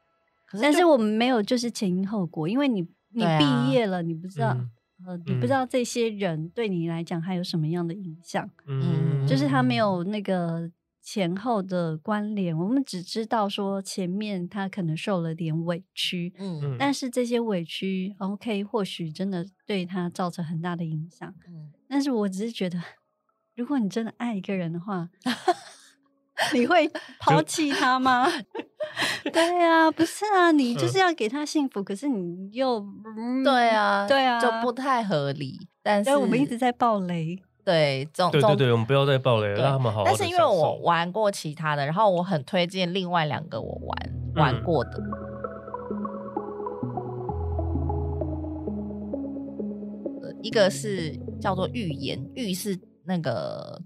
[0.46, 4.56] 可是，但是我们没有就是前因后果，因为你你毕业了，你不知道。
[5.06, 8.50] 呃，你不知道这些人对你来讲还有什么样的影响？
[8.68, 22.82] 嗯，就是他没有那个前后的关联，我们只知道说前面他可能受了点委屈，嗯，但是这些委屈，OK，或许真的对他造成很大的影响，嗯，但是我只是觉得，
[23.56, 25.10] 如果你真的爱一个人的话。
[26.54, 26.90] 你会
[27.22, 28.28] 抛弃他吗？
[29.32, 32.84] 对呀、啊，不是啊，你就是要给他幸福，嗯、可是你又、
[33.18, 35.68] 嗯、对啊，对啊，就不太合理。
[35.84, 40.06] 但是我们一直在爆雷，对，总对对对，我们不要再爆雷了，让他们好好。
[40.06, 44.92] 但是因为我玩过其他的，然后我很推荐另外两个我玩、嗯、玩过的，
[50.42, 53.82] 一个是叫做预言，预是那个。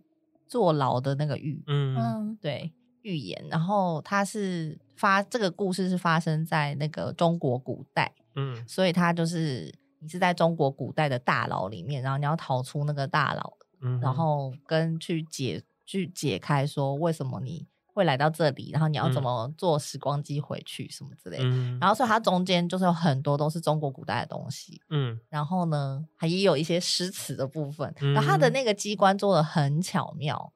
[0.47, 3.45] 坐牢的那个狱，嗯，对，预言。
[3.49, 30.53] 然后它是发这个故事是发生在那个中国古代，嗯，所以它就是你是在中国古代的大牢里面，然后你要逃出那个大牢，嗯，然后跟去解去解开说为什么你会来到这里，然后你要怎么坐时光机回去什么之类的，嗯，然后所以它中间就是有很多都是中国古代的东西，嗯，然后呢，还也有一些诗词的部分，嗯，然后它的那个机关做的很巧妙，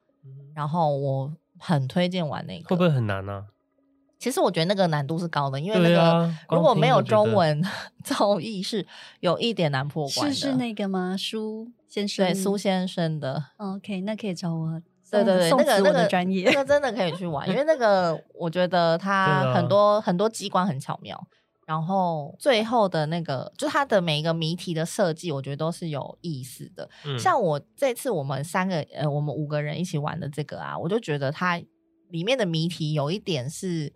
[0.53, 3.47] 然后我很推荐玩那个，会不会很难呢？
[4.19, 7.59] 其实我觉得那个难度是高的，因为那个如果没有中文
[8.05, 8.85] 造诣是
[9.19, 10.33] 有一点难破关的。
[10.35, 11.15] 是是那个吗？
[11.17, 13.45] 苏先生，对，苏先生的。
[13.57, 14.81] OK，那可以找我。
[15.11, 21.21] 对对对，那个那个专业，那个真的可以去玩，因为 那个我觉得它很多很多机关很巧妙，
[21.65, 26.89] 然后最后的那个，就它的每一个谜题的设计，我觉得都是有意思的。
[27.05, 31.61] 嗯、像我这次我们三个呃，我们五个人一起玩的这个啊，我就觉得它
[32.09, 33.91] 里面的谜题有一点是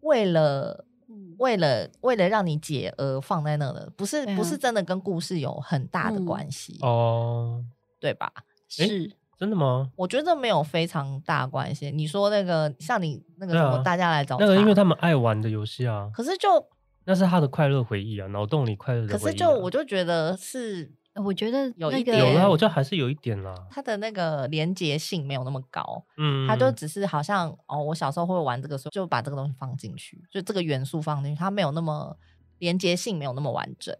[0.00, 7.64] 为了、嗯、为了为了让你解而放在那的，不是、啊、不是真的跟故事有很大的关系、嗯、哦，
[8.00, 8.32] 对吧？
[8.68, 9.12] 是。
[9.38, 9.90] 真的吗？
[9.96, 11.90] 我觉得没有非常大关系。
[11.90, 16.10] 你说那个像你那个什么，大家来找、啊、那个，因为他们爱玩的游戏啊。
[16.14, 16.48] 可是就
[17.04, 19.18] 那是他的快乐回忆啊，脑洞里快乐的回忆、啊。
[19.18, 23.54] 可是就我就觉得是，我觉得有一点有啦，我觉得还是有一点啦。
[23.70, 32.16] 他的那个连结性没有那么高，嗯，他就只是好像哦，我小时候会玩这个时候，就把这个东西放进去，就这个元素放进去，它没有那么
[32.58, 33.94] 连结性，没有那么完整。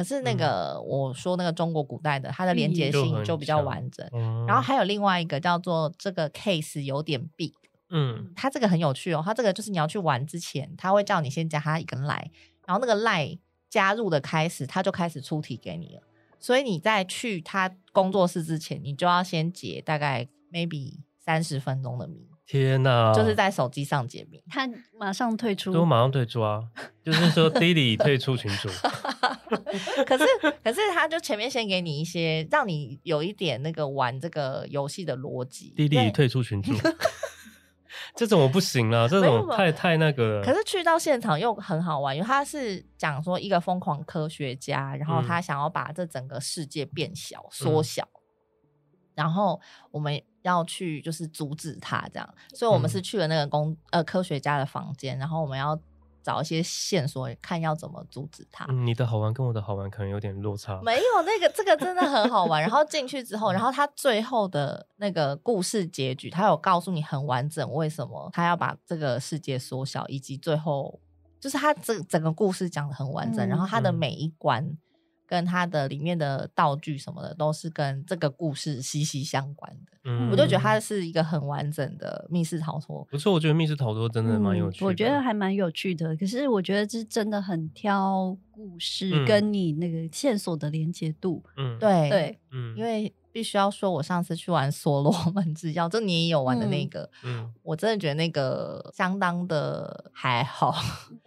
[0.00, 4.08] 可是那个、嗯、我说那个中国古代的，它的连结性就比较完整。
[4.14, 7.52] 嗯、然后还有另外一个叫做这个 case 有点 big，
[7.90, 9.22] 嗯，它这个很有趣哦。
[9.22, 12.30] 它这个就是你要去玩之前，它会叫你先加他一个 line，
[12.66, 16.02] 然后那个 line 加入的开始，他就开始出题给你了。
[16.38, 22.26] 所以你在去他工作室之前，你就要先解大概 maybe 三十分钟的谜。
[22.50, 26.60] 天呐，就是在手机上解密，他马上退出，都马上退出啊！
[27.04, 28.68] 就是说， Lily 退出群组。
[30.04, 30.24] 可是，
[30.64, 35.72] 可是他就前面先给你一些，让你有一点那个玩这个游戏的逻辑。
[35.76, 36.72] Lily 退出群组，
[38.16, 40.42] 这种我不行了，这种太太那个。
[40.42, 48.20] 可是去到现场又很好玩，因为他是讲说一个疯狂科学家，然后他想要把这整个世界变小、缩小，嗯、
[49.14, 49.60] 然后
[49.92, 50.20] 我们。
[50.42, 55.78] 要去就是阻止他这样，所以我们是去了那个工、嗯、呃科学家的房间，然后我们要
[56.22, 58.66] 找一些线索，看要怎么阻止他。
[58.68, 60.80] 嗯，你的好玩跟我的好玩可能有点落差。
[60.82, 62.60] 没有那个这个真的很好玩。
[62.60, 71.00] 然后进去之后，然后他最后的那个故事结局，他有告诉你很完整为什么他要把这个世界缩小，以及最后
[71.38, 74.76] 就是他这整个故事讲的很完整，嗯、然后他的每一关。
[75.30, 79.92] 嗯跟它的里面的道具什么的，都是跟这个故事息息相关的。
[80.02, 83.06] 嗯，我就觉得它是一个很完整的密室逃脱。
[83.08, 84.84] 不是，我觉得密室逃脱真的蛮有趣的。
[84.84, 86.16] 嗯，我觉得还蛮有趣的。
[86.16, 91.44] 可是我觉得这真的很挑故事跟你那个线索的连接度。
[91.56, 100.74] 嗯，对对，嗯，因为必须要说，我上次去玩所罗门之钥，就你也有玩的那个，嗯，我真的觉得那个相当的还好，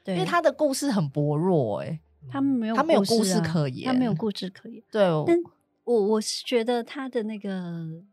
[0.03, 1.99] 对， 因为它的故事很薄弱，欸，哎。
[2.29, 4.81] 他没有，他没有故事可言，他没有故事可言。
[4.91, 5.37] 对，但
[5.83, 8.03] 我我是觉得他的那个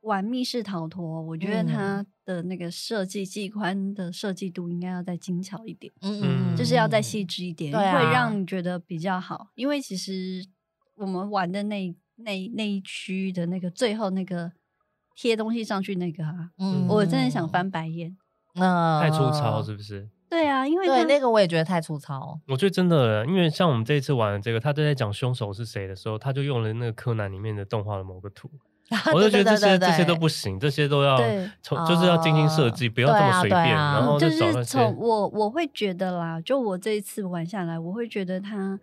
[0.00, 7.80] 玩密室逃脱，我觉得他的那个设计机关的设计度应该要再精巧一点，嗯嗯，就是要再细致一点，会
[8.12, 9.48] 让你觉得比较好。
[9.54, 10.46] 因为其实
[10.94, 14.52] 我们玩的那那那一区的那个最后那个
[15.14, 18.16] 贴东西上去那个啊，嗯，我真的想翻白眼，
[18.54, 20.08] 嗯，太粗糙是不是？
[20.28, 22.38] 对啊，因为对那个我也觉得太粗糙。
[22.46, 28.50] 我觉得真的，因为像我们这一次玩的这个，他在讲凶手是谁的时候，他就用了那个柯南里面的动画的某个图，
[29.14, 31.18] 我就觉得这些这些都不行，这些都要
[31.62, 33.64] 从就是要精心设计，不要这么随便。
[33.74, 38.78] 然后就是从我我会觉得啦，就我这一次玩下来，我会觉得他。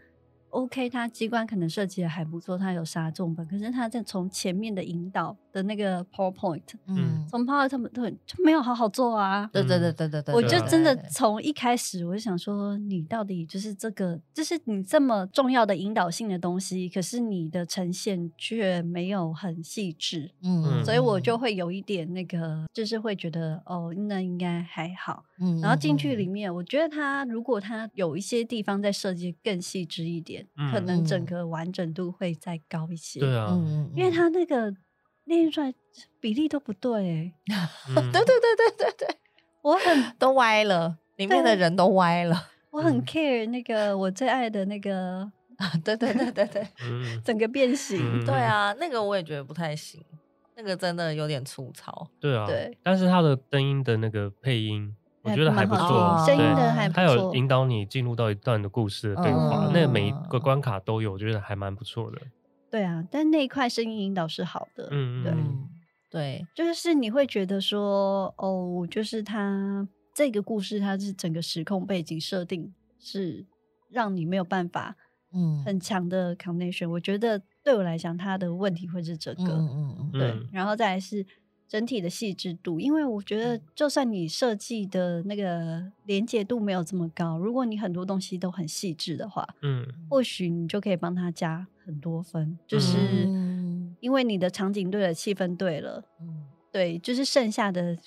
[0.55, 9.49] OK，它机关可能设计的还不错，它有杀重本，可是它在从前面的引导的那个 PowerPoint，嗯，从 PowerPoint 他们都就没有好好做啊。
[9.51, 30.47] 对对对对对对，我就真的从一开始我就想说，你到底就是这个，就是你这么重要的引导性的东西，可是你的呈现却没有很细致，嗯，所以我就会有一点那个，就是会觉得哦，那应该还好，嗯，然后进去里面，我觉得它如果它有一些地方在设计更细致一点。
[30.71, 33.19] 可能整个完整度会再高一些。
[33.19, 33.49] 对啊，
[33.95, 34.73] 因为他那个
[35.25, 35.73] 练出来
[36.19, 39.17] 比例都不对， 对对对对对对，
[39.61, 42.49] 我很 都歪了，里面的人都歪了。
[42.71, 45.31] 我很 care 那个我最爱的那个，
[45.83, 46.67] 对对对对对，
[47.23, 48.25] 整个变形。
[48.25, 50.01] 对啊，那个我也觉得不太行，
[50.55, 52.09] 那个真的有点粗糙。
[52.19, 54.95] 对啊，对，但是他的声音的那个配音。
[55.25, 56.95] 我觉得还不错，声音的还不错。
[56.95, 62.21] 他有引导你进入到一段的故事的对话，那每一个关卡都有，我觉得还蛮不错的。
[62.69, 64.87] 对啊，但那一块声音引导是好的。
[64.91, 65.69] 嗯嗯，
[66.11, 73.45] 对，就是你会觉得说，哦，就是他这个故事，它是整个时空背景设定是
[73.89, 74.95] 让你没有办法，
[75.33, 76.89] 嗯，很强的 connection。
[76.89, 81.25] 我觉得对我来讲，他的问题会是这个，嗯嗯，对，然后再来是。
[81.67, 92.97] 整体的细致度，因为我觉得，就算你设计的那个连接度没有这么高，如果你很多东西都很细致的话，嗯，或许你就可以帮他加很多分，就是
[93.99, 97.97] 因为你的场景对了，气氛对了，嗯，对，就是剩下的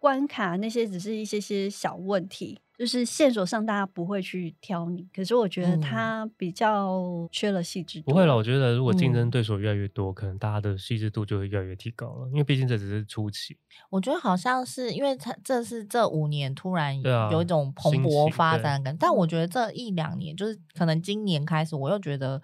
[0.00, 2.60] 关卡那些只是一些些小问题。
[2.78, 8.12] 就是线索上大家不会去挑你，可是我觉得他比较缺了细致度。
[8.12, 12.28] 不会了，我觉得如果竞争对手越来越多，嗯、可能大家的细致度就会越来越提高了。
[12.28, 13.56] 因为毕竟这只是初期。
[13.90, 16.96] 我觉得好像是因为他这是这五年突然
[17.32, 22.40] 有一种蓬勃发展感，但我觉得这一两年就是可能今年开始，我又觉得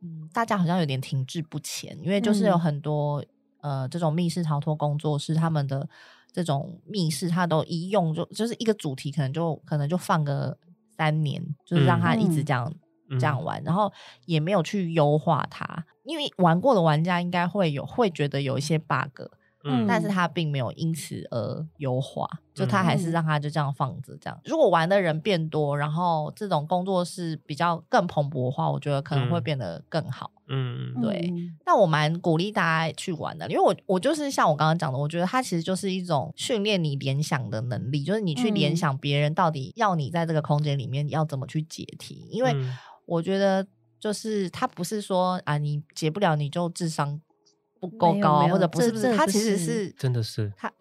[0.00, 3.20] 嗯，大家好像有点停滞不前，因为就是有很多、
[3.62, 5.88] 嗯、呃这种密室逃脱工作室他们的。
[6.32, 10.56] 这种密室，它都一用就就是一个主题，可能就可能就放个
[10.96, 12.72] 三年，就是让它一直这样、
[13.10, 13.92] 嗯、这样玩，然后
[14.24, 19.22] 也没有去优化它，因为玩过的玩家应该会有会觉得有一些 bug。
[19.64, 24.16] 嗯，但是他并没有因此而优化，就他还是让他就这样放着。
[24.20, 30.30] 这样，如果玩的人变多，然后这种工作室比较更蓬勃的话，我觉得可能会变得更好。
[30.48, 31.32] 嗯，对。
[31.64, 42.26] 但我蛮鼓励大家去玩的，因为我我就是像我刚刚讲的，我觉得它其实就是一种训练你联想的能力，就是你去联想别人到底要你在这个空间里面要怎么去解题。
[42.30, 42.54] 因为
[43.06, 43.66] 我觉得
[44.00, 47.20] 就是他不是说啊，你解不了你就智商。
[47.82, 50.72] 不够高啊，或者不是不是，他其实是真的是他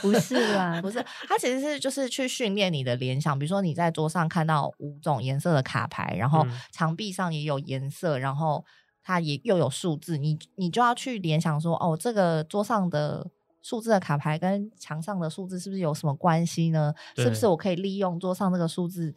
[0.00, 8.64] 不是啦， 不是他其实是就是去训练你的联想，比如说你在桌上看到五种颜色的卡牌，然后墙壁上也有颜色，然后
[9.02, 13.26] 它也又有数字，你你就要去联想说，哦，这个桌上的
[13.60, 16.94] 数字的卡牌跟墙上的数字是不是有什么关系呢？
[17.14, 19.14] 是不是我可以利用桌上这个数字？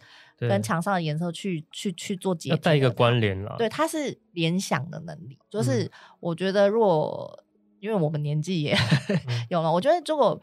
[0.48, 3.56] 跟墙上的颜色去去去做结合带一个关联了。
[3.58, 5.90] 对，它是联想的能力，就是
[6.20, 7.44] 我觉得，如果
[7.80, 8.76] 因为我们年纪也
[9.50, 10.40] 有了，我觉得如果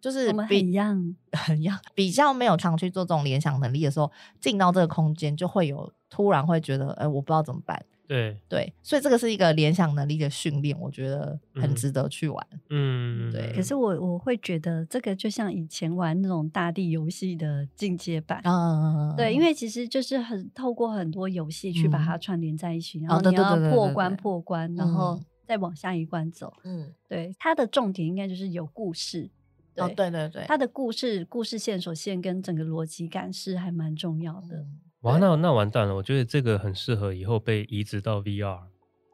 [0.00, 7.84] 就是我们很一样， 很一样，比较没有常去做这种联想能力的时候，进到这个空间就会有突然会觉得，哎，我不知道怎么办。
[8.06, 12.46] 对对，所以这个是一个联想能力的训练，我觉得很值得去玩。
[12.68, 13.52] 嗯，对。
[13.54, 18.40] 可是我我会觉得这个就像以前玩那种大地游戏的进阶版。
[18.44, 26.52] 嗯，对，因为其实就是很透过很多游戏去把它串联在一起，然后你要破关破关，然后再往下一关走。
[26.64, 29.30] 嗯，对，它的重点应该就是有故事。
[29.76, 34.66] 哦，对对对，它的故事故事线索线跟整个逻辑感是还蛮重要的。
[35.02, 35.94] 哇，那那完蛋了！
[35.94, 38.58] 我觉得这个很适合以后被移植到 VR，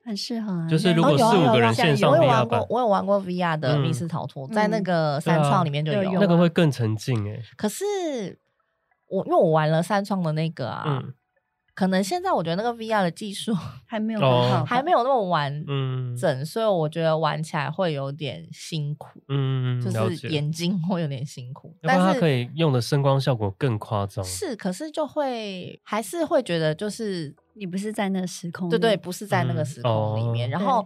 [0.04, 0.68] 很适合啊。
[0.68, 7.42] 就是如果四五个人线上 VR 版，我有玩过 VR 的密室逃脱，在那个三创里面就有，那个会更沉浸诶。
[7.56, 7.84] 可是
[9.08, 11.02] 我因为我玩了三创的那个啊。
[11.78, 13.54] 可能现在我觉得那个 VR 的技术
[13.86, 15.64] 还没有很好，还没有那么完
[16.18, 21.72] 整，所以我觉得玩起来会有点辛苦，嗯，就是眼睛会有点辛苦。
[21.82, 30.50] 但是它可以用的声光效果更夸张，是，可是就会还是会觉得就是你不是在那个时空，对对，不是在那个时空里面。
[30.50, 30.84] 然后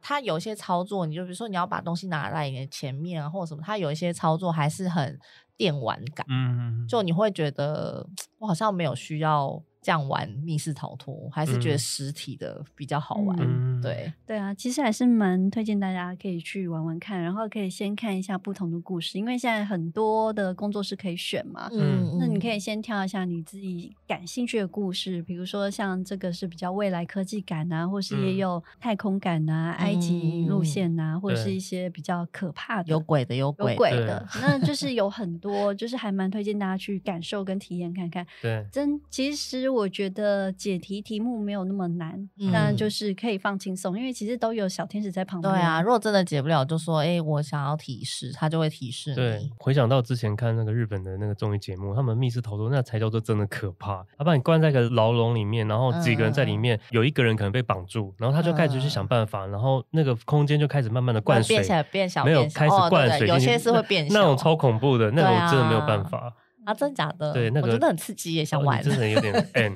[0.00, 5.18] 它有一些操作，你就比如说你要把东西拿在你的前面啊，或者什么，它有一些操作还是很
[5.56, 8.06] 电玩感，嗯，就你会觉得
[8.38, 9.60] 我好像没有需要。
[9.88, 13.34] 这样玩密室逃脱，还是觉得实体的比较好玩。
[13.40, 21.70] 嗯、对对啊，其实还是蛮推荐大家可以去玩玩看，然后可以先看一下不同的故事，因为现在很多的工作室可以选嘛。
[21.72, 34.28] 嗯，那你可以先挑一下你自己感兴趣的故事，比如说像这个是比较未来科技感啊，或是也有太空感啊、嗯、埃及路线啊，或者是一些比较可怕的、有鬼的、有鬼的，有鬼的。
[34.42, 38.26] 那就是有很多，就是还蛮推荐大家去感受跟体验看看。
[38.42, 39.66] 对，真其实。
[39.77, 45.52] 我觉得解题题目没有那么难，但就是可以放轻松，因为其实都有小天使在旁边。
[45.52, 49.14] 对啊，如果真的解不了，就说哎，我想要提示，他就会提示。
[49.14, 54.02] 对，回想到之前看那个日本的那个综艺节目，他们密室逃脱那才叫做真的可怕。
[54.16, 66.34] 他把你关在一个牢笼里面，然后几个人在里面，有一个人可能被绑住，然后他就开始去想办法，然后那个空间就开始慢慢的灌水，变起来变小，没有开始灌水，有些是会变小，那种超恐怖的，那种我真的没有办法。
[66.68, 67.32] 啊，真的假的？
[67.32, 69.72] 对，那个真的很刺激也，想玩，真的有点 N，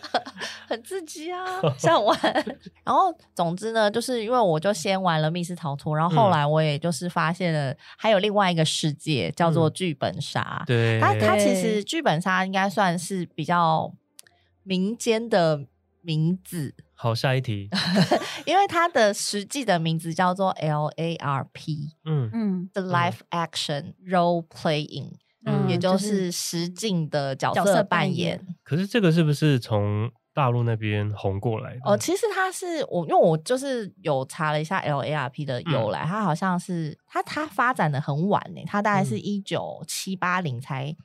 [0.66, 1.44] 很刺激啊，
[1.76, 2.18] 想玩。
[2.82, 10.62] 然后，总之呢，就是因为我就先玩了密室逃脱，然后后来我也就是发现了还有另外一个世界叫做剧本杀。
[10.66, 13.92] 对，它它其实剧本杀应该算是比较
[14.62, 15.66] 民间的
[16.00, 16.74] 名字。
[16.94, 17.68] 好，下一题，
[18.46, 25.16] 因为它的实际的名字叫做 L A R P，嗯嗯，The Life Action Role Playing。
[25.44, 28.40] 嗯，也就是实境的角色扮演。
[28.62, 31.80] 可是这个是不是从大陆那边红过来的？
[31.84, 40.96] 哦，其实它是我，因为我就是有查了一下 LARP 的由来，嗯、它好像是它它发展的很晚呢，它大概是一九七八零才、嗯、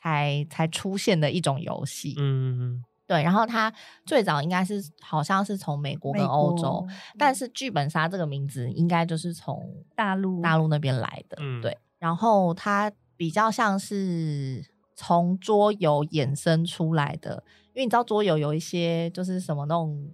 [0.00, 2.14] 才才出现的一种游戏。
[2.18, 3.22] 嗯，对。
[3.22, 3.72] 然后它
[4.04, 6.86] 最早应该是好像是从美国跟欧洲，
[7.18, 11.38] 但是剧本杀这个名字应该就是从大陆大陆那边来的。
[11.40, 11.78] 嗯，对。
[11.98, 12.92] 然后它。
[13.18, 14.64] 比较像是
[14.96, 17.44] 从桌游衍生出来的，
[17.74, 20.10] 因为你知道桌游有一些就是什么那种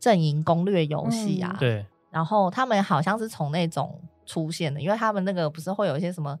[0.00, 6.36] 阵营攻略游戏啊，嗯、对，然后他们好像是从那种出现的，因为他们那个不是会有一些什么。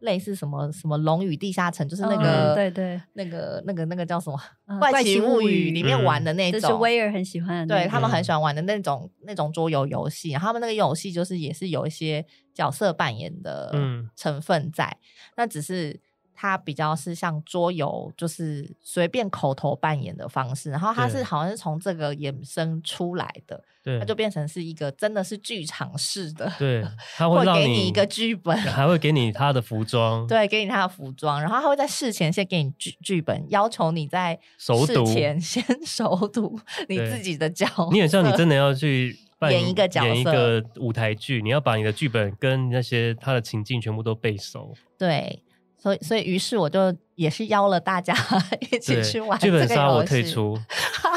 [0.00, 10.32] 类似什么什么龙与地下城，就是那个、嗯、对对，那个那个那个叫什么、嗯、 怪奇物语里面玩的那种，就是威尔很喜欢的、那个，对他们很喜欢玩的那种那种桌游游戏。
[10.32, 12.24] 他们那个游戏就是也是有一些
[12.54, 13.74] 角色扮演的
[14.14, 14.98] 成分在，嗯、
[15.38, 16.00] 那只是
[16.36, 20.70] 它比较是像桌游，就是随便口头扮演的方式。
[20.70, 23.64] 然后它是好像是从这个衍生出来的。
[23.82, 26.84] 对它就变成是一个真的是剧场式的，对，
[27.16, 34.74] 它会给你一个剧本，还会给你他的服装，对，给你他的服装，然后他会在事前先给你剧剧本，要求你在事
[35.06, 36.58] 前 先熟读
[36.88, 45.44] 你自己的角色，你很像你真的要去扮演一个角色，演一个舞台剧，你要把你的剧本跟那些他的情境全部都背熟，对，
[45.86, 48.12] 所以所以于是我就也是邀了大家
[48.72, 50.58] 一起去玩剧本杀，我退出。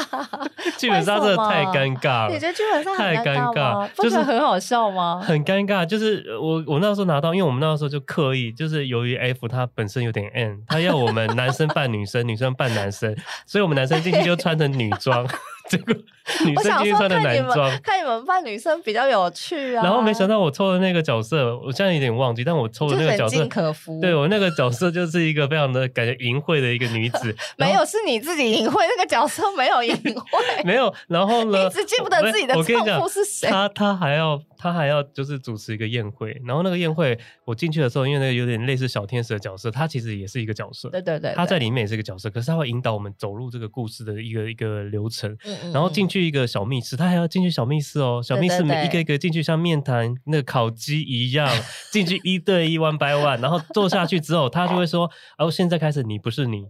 [0.78, 5.20] 剧本杀真的太尴尬了，你觉得剧本杀太尴尬，就是很好笑吗？
[5.20, 13.12] 很尴尬，就是我我那时候拿到，因为我们那时候就刻意，就是由于 F 他本身有点 N，他要我们男生扮女生，女生扮男生，
[13.44, 15.26] 所以我们男生进去就穿成女装。
[15.70, 15.94] 这个
[16.44, 19.84] 女生今天穿的男装，看你们扮女生比较有趣啊。
[19.84, 24.00] 然后没想到我抽的那个角色，我现在有点忘记，但我抽的那个角色，可夫。
[24.00, 27.34] 对，我那个角色就是一个非常的感觉淫秽的一个女子。
[27.56, 30.64] 没有，是你自己淫秽，那个角色没有淫秽。
[30.64, 31.64] 没有，然后呢？
[31.64, 33.48] 一直记不得自己的丈夫是谁。
[33.48, 40.90] 他他还要他还要就是主持一个宴会，然后那个宴会我进去的时候，因为那个有点类似小天使的角色，他其实也是一个角色。
[40.90, 45.36] 对对对，他在里面也是一个角色，可是他会引导我们走入这个故事的一个一个流程。
[45.72, 51.48] 然后进去一个小密室，他还要进去小密室哦，小密室每一个一个进去，像面谈那个烤鸡一样，
[51.92, 56.68] 进去一对一 one by one，然后坐下去之后，他就会说：“哦，现在开始，你不是你，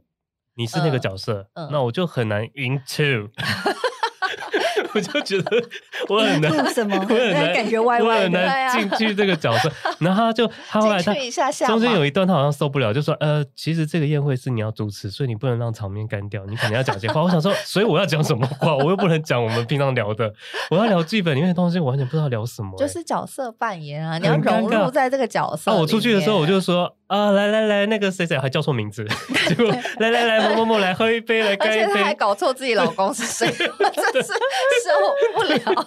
[0.57, 3.31] 你是那个角色。”那我就很难 into。
[4.95, 5.63] 我就觉得
[6.09, 6.97] 我很难，什么？
[7.09, 9.71] 我很难感觉歪歪的，我很难进去这个角色。
[10.01, 11.15] 然后他就他后来他
[11.67, 18.75] 中间有一段他好像受不了，就说：“呃，其实这个宴会是你要主持，所以你不能让场面干掉，你肯定要讲些话。”我想说，所以我要讲什么话？
[18.77, 20.33] 我又不能讲我们平常聊的，
[20.71, 22.77] 我要聊剧本里面的东西，我完全不知道聊什么。
[22.79, 25.71] 就是角色扮演啊，你要融入在这个角色。
[25.71, 26.95] 啊，我出去的时候我就说。
[27.11, 29.05] 啊，来来来，那个谁谁还叫错名字，
[29.49, 29.67] 结果
[29.99, 34.33] 来来来，某某某来喝一杯，来干一杯，而且他还搞错自己老公是谁，真是
[34.85, 35.87] 受不了。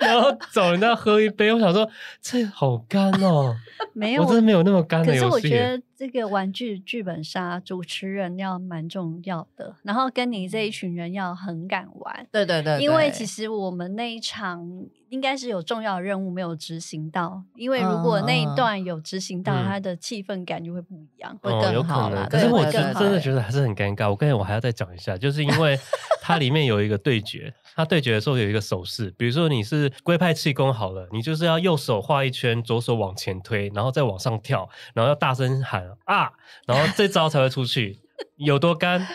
[0.00, 1.88] 然后找人家喝一杯，我想说
[2.20, 3.54] 这好干哦，
[3.92, 5.20] 没有，我真的没有那么干的游戏。
[5.20, 12.26] 可是我觉得这个玩具剧本杀主持人要蛮重要的，然后跟你这一群人要很敢玩。
[12.32, 14.86] 对对对，因为其实我们那一场。
[15.10, 22.28] 应该是有重要的任务没有执行到，因为如果那一段有执行到，它的气氛感就会不一样，会更好了。
[22.30, 24.10] 可是我真真的觉得还是很尴尬。
[24.10, 25.80] 我刚才我还要再讲一下，就是因为
[26.20, 36.32] 它里面有一个对决， 它对决的时候有一个手势，比如说你是龟派气功好了，你就是要右手画一圈，左手往前推，然后再往上跳，然后要大声喊啊，
[36.66, 38.00] 然后这招才会出去。
[38.34, 39.06] 有多干？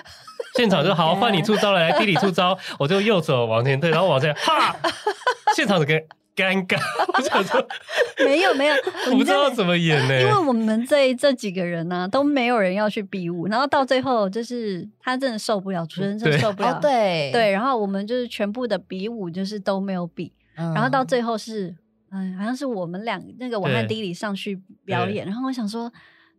[0.55, 4.74] 现场就好，换你出招了，来，替你出招，我就右手往前推，然后往前哈。
[5.53, 6.01] 现场的尴
[6.36, 6.77] 尴尬，
[7.15, 7.65] 我想说
[8.25, 8.75] 没 有没有，
[9.11, 10.21] 我不知道怎么演呢？
[10.21, 21.75] 因为我们这这几个人呢、啊，都没有人要去比武，然后到最后就是他真的受不了，主持人真的受不了，对、哦、对，对，然后我们就是全部的比武就是都没有比，嗯、然后到最后是
[22.11, 25.91] 嗯，好像是我们俩那个我和迪里上去表演，然后我想说。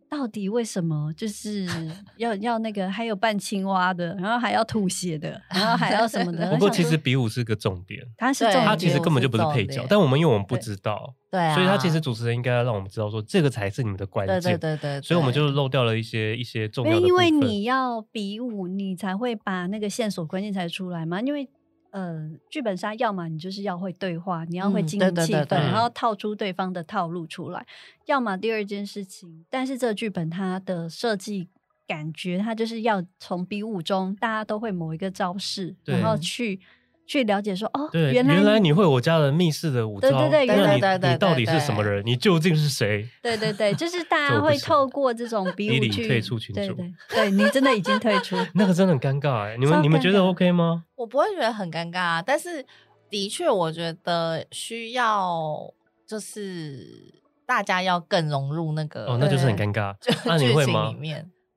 [0.09, 1.67] 到底为什么就是
[2.17, 6.49] 要要那个还有扮青蛙的，然后还要吐血的，然后还要什么的？
[6.53, 17.07] 不过其实比武是个重点，他是重点，他其实根本就不是配角，但我们因为我们不知道，对啊，所以他其实主持人应该要让我们知道说这个才是你们的关键，对对对，所以我们就漏掉了一些一些重要的。
[17.07, 21.49] 因为你要比武，你才会把那个线索关键才出来嘛，因为。
[21.95, 27.61] 呃，剧本杀要么你就是要会对话，你要会经营气氛，然后套出对方的套路出来；
[28.05, 31.47] 要么第二件事情，但是这个剧本它的设计
[31.87, 36.59] 感觉，它就是要从比武中大家都会某一个招式，然后去。
[37.07, 42.03] 去了解说哦，对，原来原来你会我家的密室的舞招，对对对，原来你你到底是什么人？
[42.05, 43.07] 你究竟是谁？
[43.21, 50.85] 对对对，就是大家会透过这种比武去退出群组，对对对，你真的已经退出， 那个真的很尴尬哎，你们你们觉得 OK 吗？
[50.95, 52.65] 我不会觉得很尴尬啊，但是
[53.09, 55.71] 的确我觉得需要
[56.07, 59.93] 就是大家要更融入那个哦，那就是很尴尬，
[60.25, 60.91] 那你会吗？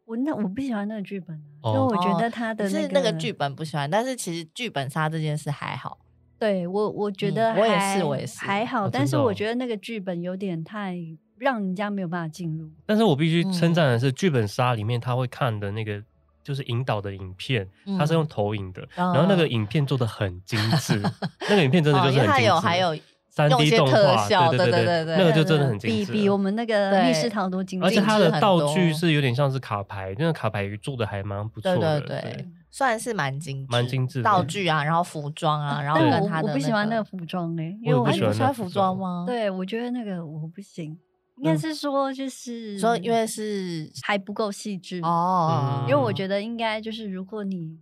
[0.08, 5.98] 我那我不喜欢那个剧本，因为我觉得他的是那个剧本不喜欢，但是其实剧本杀这件事还好。
[6.38, 10.96] 对我我觉得我也是我也是还好，但是我觉得那个剧本有点太
[11.36, 12.70] 让人家没有办法进入。
[12.86, 16.02] 但是我必须称赞的是，剧本杀里面他会看的那个
[16.42, 21.02] 就是引导的影片，他是用投影的，然后那个影片做的很精致，
[21.50, 22.96] 那个影片真的就是很精致，还有
[23.38, 32.48] 三 D 动画，对对对对，那个就真的很精致，比比我们那个密室逃脱精致，而且它的道具是有点像是卡牌，那个卡牌做的还蛮不错的，对对。
[32.70, 39.24] 算是蛮精致，蛮精致道具啊，然后服装啊，然后跟他的我不喜欢那个服装哎，因为我不喜欢服装吗？
[39.26, 40.98] 对，我觉得那个我不行，
[41.38, 47.78] 应该是说就是说因为是还不够细致哦，因为我觉得应该就是如果你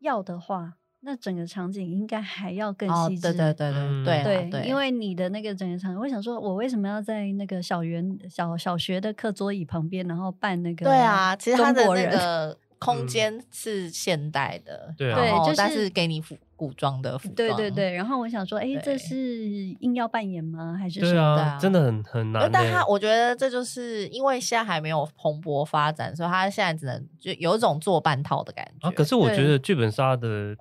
[0.00, 0.74] 要的话，
[1.08, 12.56] 那整个场景应该还要更细致，对对对对对对，因为你的那个整个场景，我想说，我为什么要在那个小园小小学的课桌椅旁边，然后办那个对啊，其实他的那个。
[12.80, 17.92] 空间是现代的，对，就是但是给你服古装的服装，对对对。
[17.92, 19.16] 然后我想说，哎，这是
[19.80, 20.76] 硬要扮演吗？
[20.78, 21.10] 还是什么？
[21.10, 22.48] 对啊，真的很很难。
[22.52, 28.88] 但他我觉得这就是因为现在还没有蓬勃发展，所以他现在只能就有一种做半套的感觉。
[28.88, 30.54] 啊，可是我觉得剧本杀的，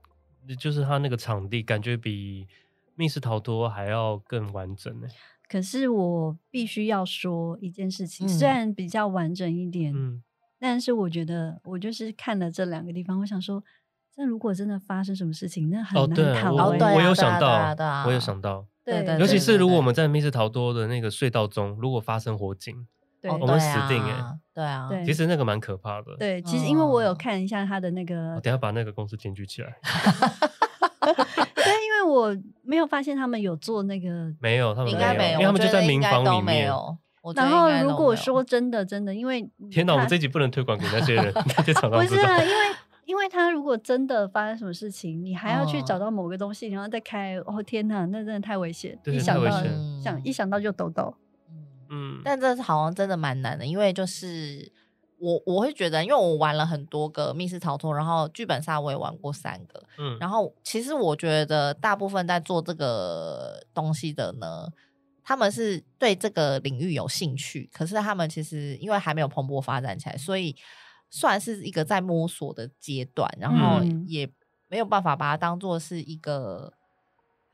[0.55, 2.47] 就是他那个场地感觉比
[2.95, 5.07] 密室逃脱还要更完整呢。
[5.49, 10.23] 可是我必须要说一件事情，虽然比较完整一点，嗯。
[10.59, 13.63] 但是我觉得，我就是看了这两个地方，我想说，
[14.15, 16.55] 那如果真的发生什么事情，那很难逃。
[16.55, 22.87] 哦，对，我有想到，我有想到，对，尤其是如果我们在密室逃脱的那个隧道中，如果发生火警，
[23.29, 24.23] 我们死定哎，
[24.53, 26.15] 对啊，其实那个蛮可怕的。
[26.17, 29.75] 对，其实因为我有看一下他的那个，我等下把那个公司检举起来。
[31.55, 36.71] 对，因为我没有发现他们有做那个， 没有，他们应该没有，因为他们就在民房里面。
[37.35, 41.91] 然后，如果说真的，真的，因为天哪，我们这集不能推广给那些人，那些厂商。
[41.91, 42.55] 不是啊，因为
[43.03, 49.51] 因为他如果真的发生什么事情，你还要去找到某个东西，然后再开，哦天哪，那真的太危险，一想到
[50.01, 51.13] 想一想到就抖抖。
[52.27, 54.71] 嗯，但这好像真的蛮难的，因为就是
[55.19, 64.67] 我我会觉得，因为我玩了很多个密室逃脱，然后剧本杀我也玩过三个，嗯，然后其实我觉得大部分在做这个东西的呢。
[65.29, 70.55] 他们是对这个领域有兴趣，可是他们其实因为还没有蓬勃发展起来，所以
[71.09, 74.31] 算是一个在摸索的阶段，然后也
[74.69, 76.76] 没有办法把它当做是一个一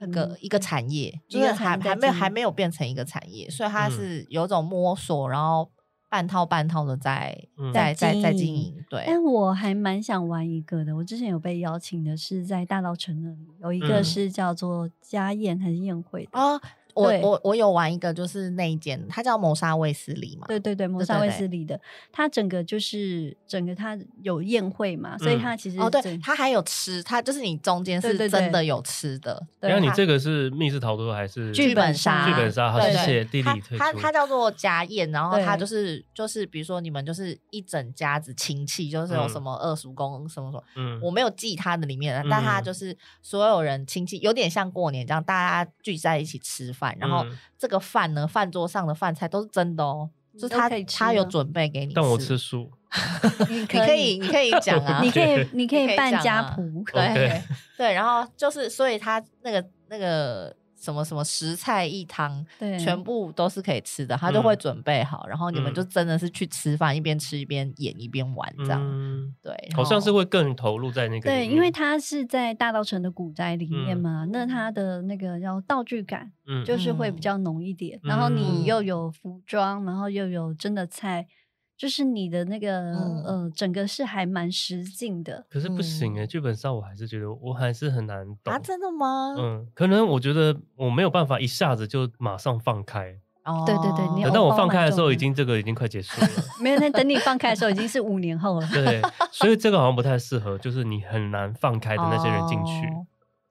[0.07, 5.69] 个、嗯、一个产业，就是还还没有还没有变成一个产业，所以它是有种摸索，然后
[6.09, 8.75] 半套半套的在、嗯、在在在经营。
[8.89, 16.59] 对，但我还蛮想玩一个的，我之前有被邀请的是在大道城那里有一个是叫做家宴还是宴会的啊。
[16.93, 20.45] 我我我有玩一个，就是那一间，它叫谋杀卫斯理嘛。
[20.47, 21.79] 对对对，谋杀卫斯理的，
[22.11, 29.41] 它整个就是整个它有宴会嘛，所以它其实哦，对，它还有吃，它就是你中间是真的有吃的。
[29.59, 32.27] 那你这个是密室逃脱还是剧本杀？
[32.27, 33.49] 剧本杀，好，谢谢弟弟。
[33.77, 46.82] 它它叫做家宴，然后它就是就是比如说你们就是一整家子亲戚，就是有什么二叔公什么什么，嗯，我没有记它的里面，但它就是所有人亲戚，有点像过年这样，大家聚在一起吃饭。
[46.99, 47.25] 然后
[47.57, 51.93] 这个饭呢，饭桌上的饭菜都是真的哦，就是他他有准备给你。
[51.93, 52.71] 但我吃素，
[53.49, 57.41] 你可以 你可以讲啊，你可以你可以扮家仆，对
[57.77, 60.55] 对，然后就是所以他那个那个。
[60.83, 68.81] 什么什么十菜一汤，对，全部都是可以吃的，他就会准备好，然后你们就真的是去吃饭，一边吃一边演一边玩这样，
[69.41, 76.29] 对，好像是会更投入在那个，对，因为他是在大稻城的古宅里面嘛，那他的那个叫道具感，
[76.65, 81.25] 就是会比较浓一点，然后你又有服装，然后又有真的菜。
[81.83, 89.35] 就是你的那个、嗯、呃，整个是还蛮实境的，可是不行哎，剧本杀我还是觉得我还是很难懂啊，真的吗？
[89.37, 93.17] 嗯，可能我觉得我没有办法一下子就马上放开。
[93.43, 96.27] 哦，对对对，等到我放开的时候，已经这个已经快结束了。
[96.61, 98.69] 没有，那等你放开的时候，已经是五年后了。
[98.71, 102.87] 对， 所以这个好像不太适合，就是你很难放开的那些人进去。
[102.87, 103.03] 哦、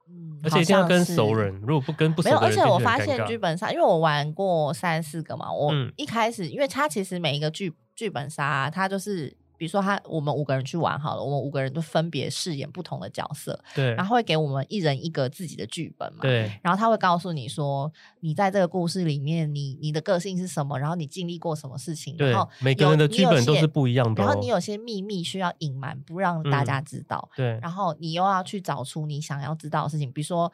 [0.08, 2.62] 嗯，而且一定要跟熟人，如果不跟不熟的人，没有。
[2.62, 7.74] 而且我发现剧本杀，因为我玩过三四个嘛，我一开始，嗯、因为它其实每一个剧。
[7.94, 30.50] 剧本杀，它就是比如说他我们五个人去玩好了，我们五个人都分别饰演不同的角色，对，然后会给我们一人一个自己的剧本嘛，对，然后他会告诉你说，你在这个故事里面，你你的个性是什么，然后你经历过什么事情，对，然后每个人的剧本都是不一样的，然后你有些秘密需要隐瞒，不让大家知道，嗯，对，然后你又要去找出你想要知道的事情，比如说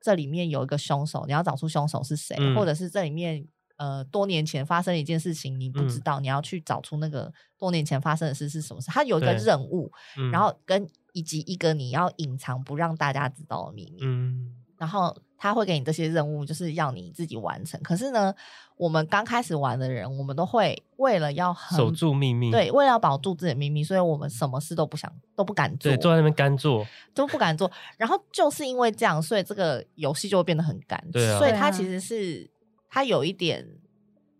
[0.00, 3.44] 这里面有一个凶手，你要找出凶手是谁，嗯，或者是这里面。
[3.76, 8.90] 呃，多年前发生一件事情，你不知道，嗯、你要去找出那个多年前发生的事是什么事。
[8.90, 13.98] 他有一个任务，嗯、然后跟以及一个你要隐藏不让大家知道的秘密。
[14.02, 17.80] 嗯，然后他会给你这些任务，就是要你自己完成。
[17.82, 18.34] 可是呢，
[18.76, 27.70] 我们刚开始玩的人，我们都会为了要守住秘密，对，为了要保住自己的秘密，所以我们什么事都不想，都不敢做，对，坐在那边干做，都不敢做。
[27.96, 31.02] 然后就是因为这样，所以这个游戏就会变得很干。
[31.12, 32.50] 对啊，所以它其实是
[32.94, 33.66] 它有一点，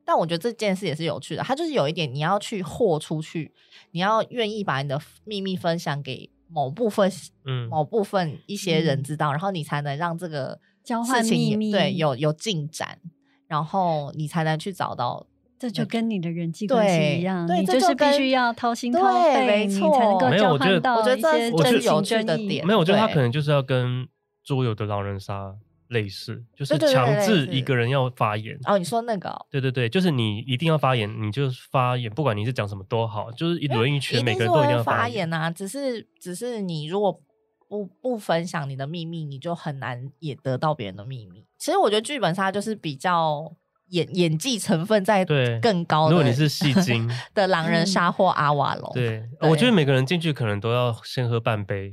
[0.05, 1.43] 但我觉得这件事也是有趣的。
[1.43, 3.53] 它就是有一点，你要去豁出去，
[3.91, 6.31] 你要愿意把你的秘密分享给。
[6.47, 7.11] 某部分，
[7.47, 13.01] 嗯，某部分一些人知道，嗯、然后你才能让这个交换秘密对有有进展，
[13.49, 15.27] 然后你才能去找到。
[15.59, 19.01] 这就跟你的人际关系一样，你就是必须要掏心掏
[19.33, 22.65] 肺，你才能够交换到一些真有趣的点。
[22.65, 24.07] 没有，我觉得他可能就是要跟
[24.45, 25.57] 桌游的狼人杀。
[25.89, 29.47] 类似就是强制一个人要发言哦，你说那个、哦？
[29.51, 35.51] 对对对，就是你一定要发言，你就发言，不管你是讲什么都好，就是一轮一圈，每个人都一定要发言啊。
[35.51, 37.21] 只是只是你如果
[37.69, 41.45] 不不分享你的秘密，你就很难也得到别人的秘密。
[41.59, 43.55] 其实我觉得剧本杀就是比较。
[43.95, 45.25] 演演技成分在
[45.63, 51.91] 更高的，如果你是戏精 的狼人杀或阿瓦隆，对，我觉得每个人进去可能都要先喝半杯，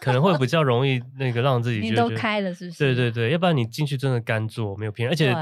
[0.00, 2.78] 可能会比较容易那个让自己都开了，是不是？
[2.78, 5.34] 对对对，要不然你进去真的干坐没有骗，而且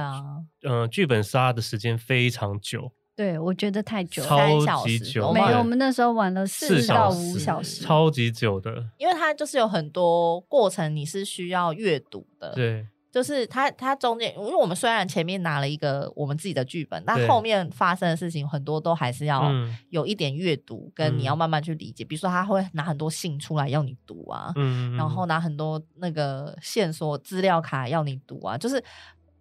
[0.63, 12.87] 嗯，剧本杀的时间非常久，对我觉得太久，超级久，没有，我们那时候玩了四到五小时，超级久的，因为它就是有很多过程，你是需要阅读的，对。
[13.11, 19.51] 就是他，他中间，因为我们虽然前面拿了一个我们自己的剧本，但后面发生的事情很多都还是要
[19.89, 22.05] 有一点阅读，跟你要慢慢去理解。
[22.05, 24.53] 比如说，他会拿很多信出来要你读啊，
[24.97, 28.83] 然后拿很多那个线索资料卡要你读啊，就是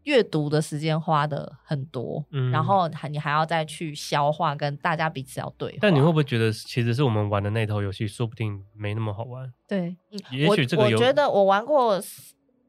[0.04, 5.78] 阅读的时间花的很多，然后你还要再去消化，跟大家彼此要对。
[5.82, 9.52] 但你会不会觉得，其实是我们玩的那套游戏，说不定没那么好玩？
[9.68, 9.98] 对，
[10.32, 12.02] 也许这个我觉得我玩过。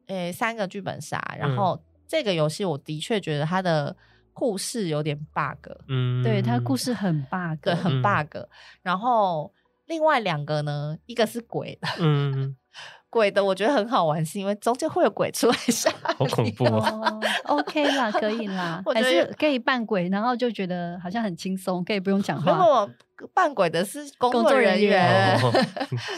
[0.09, 3.95] 诶、欸，三个剧本杀，然后这个游戏我的确觉得它的
[4.33, 8.37] 故事有点 bug，嗯，对，它故事很 bug，对，很 bug。
[8.37, 8.49] 嗯、
[8.83, 9.53] 然后
[9.87, 12.57] 另外两个呢，一个是鬼的，嗯，
[13.11, 17.21] 鬼的我觉得很好玩，是因为中间会有鬼出来吓， 好恐怖哦。
[17.45, 22.53] OK 啦，可以啦， 还是可以扮鬼，然后就觉得好像很轻松，可以不用讲话。
[22.53, 22.91] 如果
[23.35, 25.69] 扮鬼的是工作人员，人员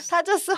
[0.09, 0.53] 他就是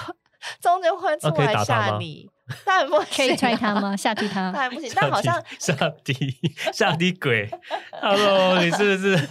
[0.61, 2.29] 中间会出来吓你。
[2.65, 3.97] 当然不 可以踹他吗？
[3.97, 4.53] 下踢他？
[4.53, 4.91] 当然不行。
[4.97, 5.75] 但好像下
[6.05, 6.15] 踢
[6.73, 7.49] 下踢鬼。
[7.93, 9.29] Hello，你是不是？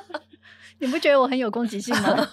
[0.78, 2.28] 你不觉得我很有攻击性吗？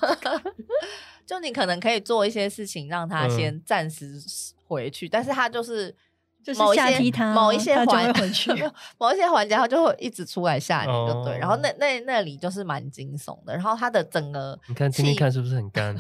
[1.26, 4.22] 就你可能可以做一些事情，让他先暂时
[4.66, 5.94] 回去，但是他就是
[6.42, 8.50] 就是下踢他，某一些环回去，
[8.98, 11.38] 某一些环节他就会一直出来吓你，就对。
[11.38, 13.54] 然后那那那里就是蛮惊悚的。
[13.54, 15.94] 然后他的整个，你看今天看是不是很干？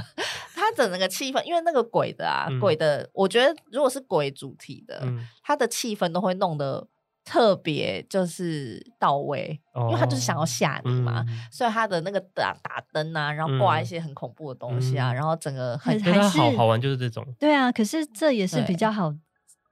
[0.69, 5.01] 他整那个气氛，因为那个鬼的啊，嗯、鬼的，我觉得如果是鬼主题的，
[5.43, 6.87] 他、嗯、的气氛都会弄得
[7.23, 17.25] 特别就是到位，哦、因为他就是想要吓你嘛，嗯、所以他的那个打打灯啊，然后挂一些很恐怖的东西啊，嗯、然后整个很还是好好玩，就是这种。
[17.39, 19.13] 对啊，可是这也是比较好。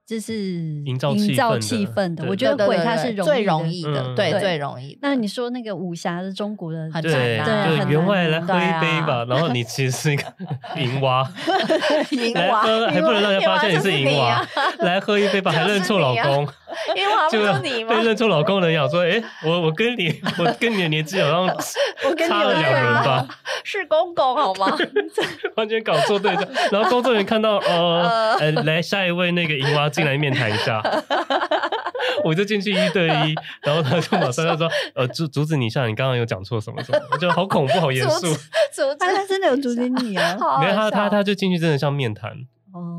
[0.05, 0.33] 就是
[0.85, 4.95] 营造营造气氛的，我觉得鬼它是最容易的，对，最容易。
[5.01, 10.23] 那你说那个武侠的中国的，很难，对，员外来喝一杯吧，然后你其实是一个
[10.77, 11.27] 银娃，
[12.11, 14.47] 银娃还不能让人发现你是银娃，
[14.79, 16.47] 来喝一杯吧，还认错老公，
[16.95, 17.89] 银娃不是你吗？
[17.95, 21.57] 被认出老公的人想说，哎，我我跟你，我跟你的年纪好像
[22.27, 23.25] 差了两人吧？
[23.63, 24.77] 是公公好吗？
[25.55, 29.89] 完全搞错对象，然后工作人员看到，呃，呃来下一位那个银娃。
[29.95, 30.81] 进来面谈一下，
[32.25, 38.27] 我就进去一对一，然后他就马上就说：“呃，阻阻止你一下，你刚刚有讲错什么什么？”我觉得好恐怖，好严肃。
[38.99, 40.35] 他他真的有阻止你啊？
[40.59, 42.31] 没有，他他他就进去真的像面谈。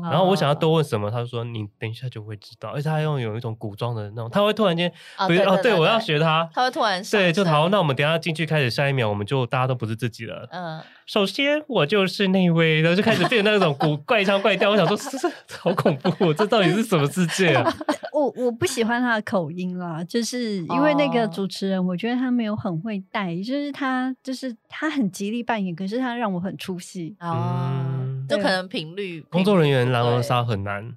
[0.03, 5.27] 然后我想要多问什么，他就说你等一下就会知道，而且他用有一种古装的那种，他会突然间，哦，
[5.61, 10.47] 对，我要学他，他会突然，对，就好，那我们等下进去开始，下一秒我们就大家都不是自己了。
[10.51, 17.73] 嗯，首先我就是那位，然后就开始变那种古 怪腔怪调，我想说这是好恐怖，这到底是什么世界啊？
[18.13, 27.83] 我我不喜欢他的口音啦，就是因为那个主持人，我觉得他没有很会带，就是他就是他很极力扮演，可是他让我很出戏啊。
[28.27, 30.93] 就可能频率，工作人员狼人杀很难，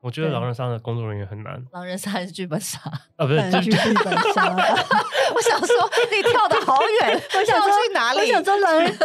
[0.00, 1.64] 我觉得狼人杀的工作人员很难。
[1.72, 2.78] 狼人杀还是剧本杀
[3.16, 3.26] 啊？
[3.26, 4.54] 不是，剧本杀。
[5.34, 8.18] 我想说，你跳的好远， 我想说去哪里？
[8.20, 8.98] 我想说狼人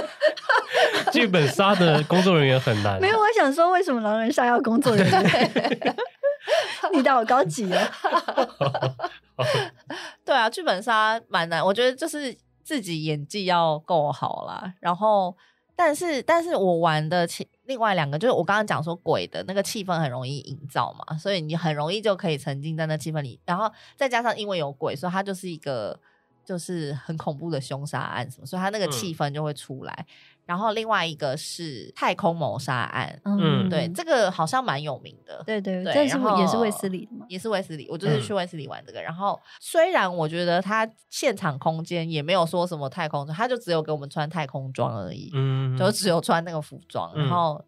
[1.11, 2.99] 剧本杀的工作人员很难。
[3.01, 5.95] 没有，我想说为什么狼人杀要工作人员？
[6.93, 7.91] 你当我高级啊！
[10.25, 15.35] 对啊，剧本杀蛮难，我觉得就是自己演技要够好啦，然后。
[15.83, 25.99] 但是，但是我玩的其另外两个就是我刚刚讲说鬼的那个气氛很容易营造嘛，所以你很容易就可以沉浸在那气氛里，然后再加上因为有鬼，所以它就是一个
[26.45, 30.05] 就是很恐怖的凶杀案什么，所以它那个气氛就会出来。
[30.07, 37.25] 嗯然后另外一个是太空谋杀案，嗯，对，这个好像蛮有名的，对对对，这是也是卫斯理的吗？
[37.29, 38.99] 也是卫斯理，我就是去卫斯理玩这个。
[38.99, 47.63] 嗯、然后虽然我觉得他现场空间也没有说什么太空，他就只有给我们穿太空装而已，嗯，就只有穿那个服装，然后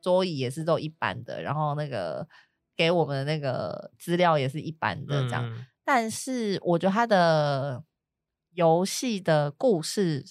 [0.00, 2.26] 桌椅也是都一般的，然后那个
[2.74, 5.46] 给我们的那个资料也是一般的这样。
[5.46, 7.84] 嗯、但是我觉得他的
[8.54, 10.24] 游戏的故事。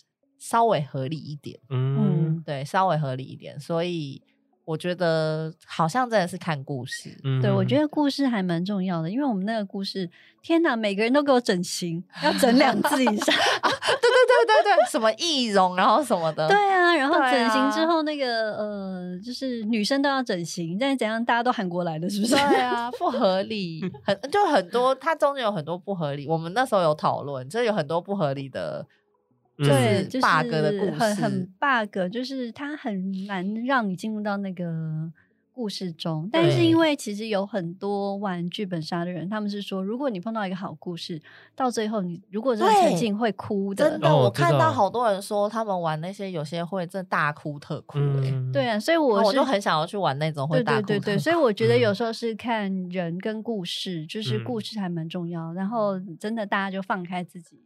[0.43, 4.21] 稍微合理一点，嗯，对，稍微合理一点，所以
[4.65, 10.09] 我觉得好像真的是看故事，嗯，对，我觉得故事还蛮重要的，因为我们那个故事，
[10.41, 13.33] 天哪，每个人都给我整形，要整两次以上，
[13.63, 22.35] 啊，对对对对对，什么易容，然后什么的，对啊，然后整形之后那个呃，就是女生都要整形，但是怎样，大家都韩国来的，是不是？
[22.35, 28.85] 对啊， 不合理，很就很多，它中间有很多不合理，我们那时候有讨论，就有很多不合理的。
[29.67, 35.11] 对，就是 bug 的故事，很很 bug，就是它很难让你进入到那个
[35.51, 36.27] 故事中。
[36.31, 41.21] 但是因为其实有很多玩剧本杀的人，他们是说，如果你碰到一个好故事，
[41.55, 43.89] 到最后你如果真的沉浸会哭的。
[43.91, 47.99] 真的，我看到好多人说他们玩那些有些会真的大哭特哭。
[48.51, 50.87] 对啊，所以我我就很想要去玩那种会大哭。
[50.87, 55.53] 对对对，所以我觉得有时候是看人跟故事，就是故事还蛮重要。
[55.53, 57.59] 然后真的大家就放开自己。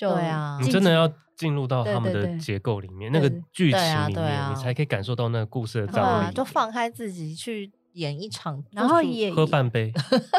[0.00, 6.34] 对啊，你真的要进入到他们的结构里面，那个剧情里面，你才可以感受到那个故事的张力。
[6.34, 9.92] 就放开自己去演一场，然后也喝半杯，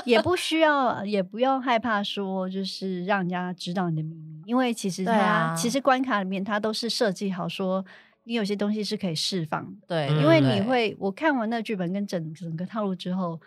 [0.05, 7.84] 也不需要，也不用害怕说，就是让人家知道你的秘密，因为其实它其实关卡里面它都是设计好说，
[8.26, 9.68] 你有些东西是可以释放。
[9.88, 13.39] 对，因为你会，我看完那剧本跟整整个套路之后。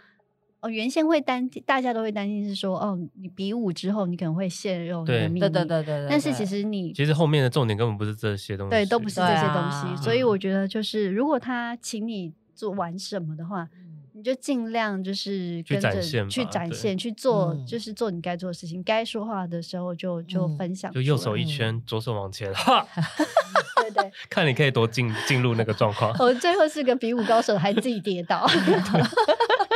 [0.64, 5.40] 哦，原先会担，大家都会担心是说，哦，你比武之后，你可能会泄露你的秘密。
[5.40, 6.06] 对对对对对。
[6.08, 9.86] 但是其实你，其实后面的重点根本不是这些东西，对，都不是这些东西。
[9.86, 16.00] 啊、所以我觉得，就是如果他请你做玩什么的话，嗯、你就尽量就是跟着
[16.30, 18.82] 去展现，去做，对就是做你该做的事情。
[18.82, 22.86] 该、嗯、说话的时候就就分享，就右手一圈，嗯、左手往前，哈。
[23.76, 26.14] 对对， 看你可以多进进入那个状况。
[26.18, 28.46] 我最后是个比武高手，还自己跌倒，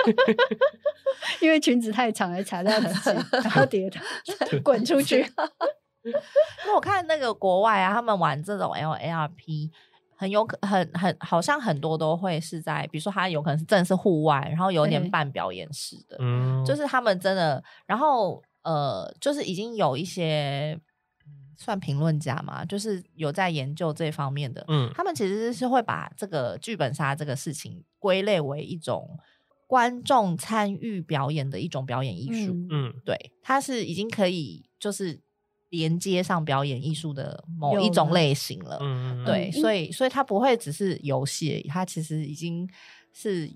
[1.41, 4.01] 因为裙子太长，还踩到自己，然后 跌倒，
[4.63, 5.27] 滚出去。
[6.67, 9.71] 那我看那个国外啊，他们玩这种 LARP，
[10.17, 20.79] 很有可很很好像很多都会是在，比如说他有可能是真的是户外，然后有点半表演式的，嗯，就是他们真的，然后呃，就是已经有一些。
[21.61, 24.65] 算评论家嘛，就是有在研究这方面的。
[24.69, 29.19] 嗯，他们其实是会把这个剧本杀这个事情归类为一种
[29.69, 32.53] 观众参与表演的一种表演艺术。
[32.71, 35.21] 嗯，对，它是已经可以就是
[35.69, 38.79] 连接上表演艺术的某一种类型了。
[38.81, 42.69] 嗯，对，所以所以它不会只是游戏，它其实已经
[43.13, 43.49] 是。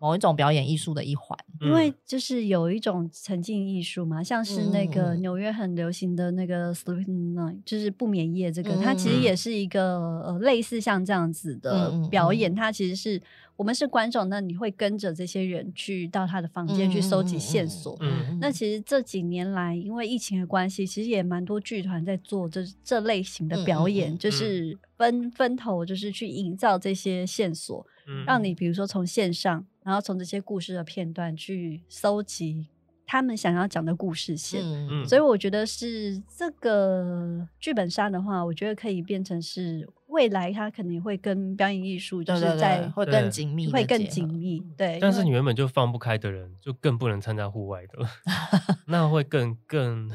[0.00, 12.52] 某一种表演艺术的一环，因为就是有一种沉浸艺术嘛，像是那个纽约很流行的那个 Sleep Night，就是不眠夜这个，嗯、它其实也是一个呃类似像这样子的表演。
[12.52, 13.20] 嗯、它其实是
[13.58, 17.98] 我们是观众，那你会跟着这些人去到他的房间去搜集线索。
[18.00, 29.66] 嗯、那其实这几年来，因为疫情的关系，其实也蛮多剧团在做这这类型的表演，嗯、就是分分头，就是去营造这些线索，嗯、让你比如说从线上。
[29.84, 32.66] 然后从这些故事的片段去搜集
[33.06, 44.60] 他们想要讲的故事线，嗯、所以我觉得是这个剧本杀的话，我觉得可以变成是未来它肯定会跟表演艺术就是在会更紧密，会更紧密。
[44.76, 47.98] 对，但是你原本就放不开的人，就更不能参加户外的，
[48.86, 50.10] 那会更更。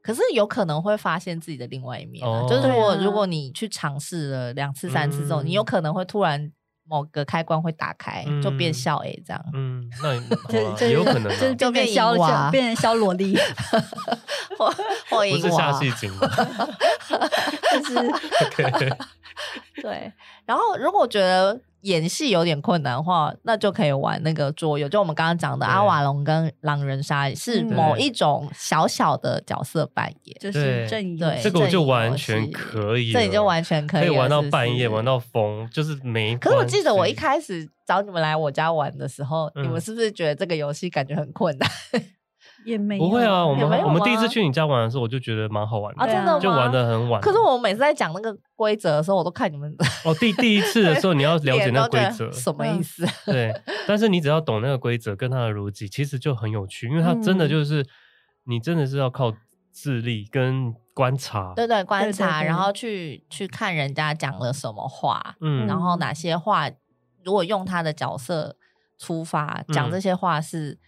[0.00, 6.52] 可是有可能会发现自己的另外一面，哦、就是如果如果你去尝试了两次三次之后，嗯、你有可能会突然。
[6.88, 9.44] 某个开关会打开，就变小 A 这样。
[9.52, 10.14] 嗯，那
[10.86, 13.36] 也有可能，就就变小娃，变成小萝莉，
[14.58, 14.70] 或
[15.10, 16.10] 或不是下戏精，
[17.72, 17.94] 就是
[19.82, 20.12] 对。
[20.46, 21.60] 然后如果觉得。
[21.82, 31.16] 演戏有点困难的话，那就可以玩那个桌游，就我们刚刚讲的阿瓦隆跟狼人杀，是某一种小小的角色扮演，就是阵营。
[31.16, 36.36] 对，这个我就完全可以，这你就完全可以，可以玩到半夜，玩到疯，就是没。
[36.36, 41.70] 可是我记得我一开始找你们来我家玩的时候，你们是不是觉得这个游戏感觉很困难？
[42.64, 46.38] 也没有不会啊，我们我们第一次去去你家玩的时候，我就觉得蛮好玩的，啊，真的吗？
[46.38, 47.20] 就玩的很晚。
[47.20, 53.06] 可是我每次在讲那个规则的时候，我都看你们 哦，第第一次的时候你要了解那个规则 什么意思？
[53.26, 53.54] 对，
[53.86, 57.86] 但是你只要懂那个规则跟它的逻辑，其实就很有趣，因为它真的就是、嗯、
[58.44, 59.32] 你真的是要靠
[59.72, 66.68] 智力跟观察，对对，观察，然后去去看人家讲了什么话，嗯，然后哪些话
[67.24, 68.56] 如果用他的角色
[68.98, 70.78] 出发讲这些话是。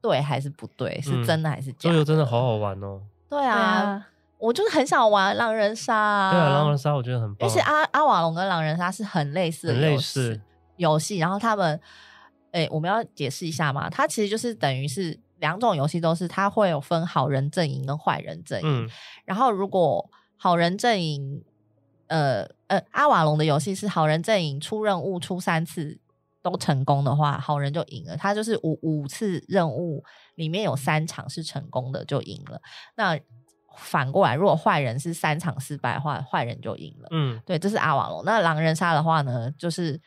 [0.00, 1.00] 对还是不对？
[1.00, 1.90] 是真的还是假的？
[1.90, 3.00] 桌游真的好好玩哦！
[3.28, 4.06] 对啊，
[4.38, 6.30] 我就是很想玩狼人杀。
[6.32, 7.48] 对啊，狼人杀我觉得很棒。
[7.48, 10.40] 而且阿阿瓦隆跟狼人杀是很类似的游戏，
[10.76, 11.18] 游戏。
[11.18, 11.78] 然后他们，
[12.52, 13.90] 哎，我们要解释一下嘛？
[13.90, 18.86] 它其实就是等于是两种游戏，都是它会有分好人阵营跟坏人阵营。
[18.86, 18.90] 嗯。
[19.24, 21.44] 然后如果好人阵营，
[22.08, 25.98] 呃呃，阿瓦隆的游戏是好人阵营出任务出三次。
[26.42, 28.16] 都成功的话，好人就赢了。
[28.16, 30.02] 他就是五五次任务
[30.36, 32.60] 里面有三场是成功的，就赢了。
[32.96, 33.18] 那
[33.76, 37.08] 反过来，如果坏人是三场失败的话，坏人就赢了。
[37.12, 38.22] 嗯，对，这是阿瓦隆。
[38.24, 40.00] 那狼人杀的话呢，就是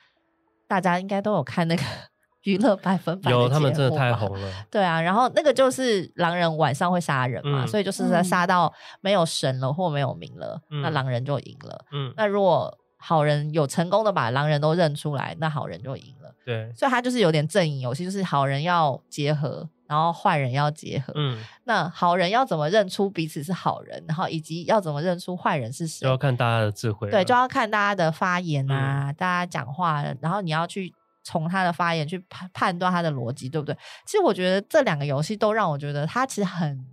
[0.68, 1.82] 大家应该都有看那个
[2.44, 4.52] 娱乐百分百，有他们真的太红了。
[4.70, 11.86] 对啊，然后那个就是狼人晚上会杀人嘛，嗯、所以就是在杀到没有神了或没有名了，嗯、那狼人就赢了。
[11.94, 16.34] 嗯，那如果好人有成功的把狼人都认出来，那好人就赢了。
[16.46, 21.12] 对，所以他就是有点阵营游戏，就是好人要结合，然后坏人要结合。
[21.18, 27.10] 嗯，那好人要怎么认出彼此是好人，然后以及要怎么认出坏人是谁，就要看大家的智慧。
[27.10, 30.94] 对，就要看大家的发言啊，嗯、大家讲话，然后你要去
[31.24, 33.76] 从他的发言去判判断他的逻辑，对不对？
[34.06, 36.86] 其实我觉得这两个游戏都让我觉得他其实很、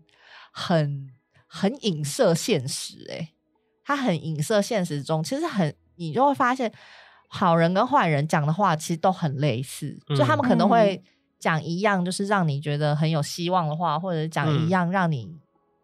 [0.50, 1.08] 很、
[1.46, 3.14] 很影射现实、欸。
[3.14, 3.28] 诶，
[3.84, 5.72] 他很影射现实中，其实很。
[6.00, 6.72] 你就会发现，
[7.28, 11.02] 好人跟坏人讲的话其实都很类似，嗯、就他们可能会
[11.38, 15.28] 讲一样，就是让你觉得很有希望的话，或者讲一样让你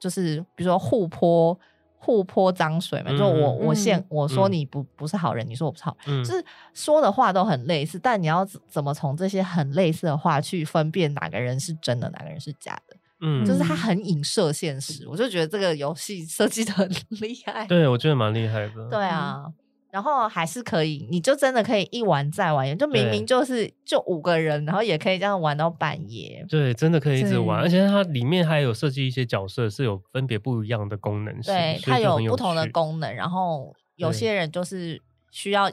[0.01, 1.59] 就是比如说互泼
[1.99, 12.97] 互泼脏水嘛，嗯、就我我现我说你不不是好人，嗯、你说我不是好人，嗯、就是说的话都很类似，但你要怎么从这些很类似的话去分辨哪个人是真的，哪个人是假的？
[13.21, 16.89] 嗯，就是他很影射现实，我就觉得这个游戏设计的很
[17.21, 17.67] 厉害。
[17.67, 18.89] 对，我觉得蛮厉害的。
[18.91, 19.47] 对啊。
[19.89, 26.45] 嗯然后还是可以，你就真的可以一玩再玩，就明明就是就五个人，然后也可以这样玩到半夜。
[26.51, 33.15] 对，真的可以一直玩，而且它里面还有设计一些角色是有分别不一样的功能，对，它有不同的功能。
[33.15, 35.71] 然后有些人就是需要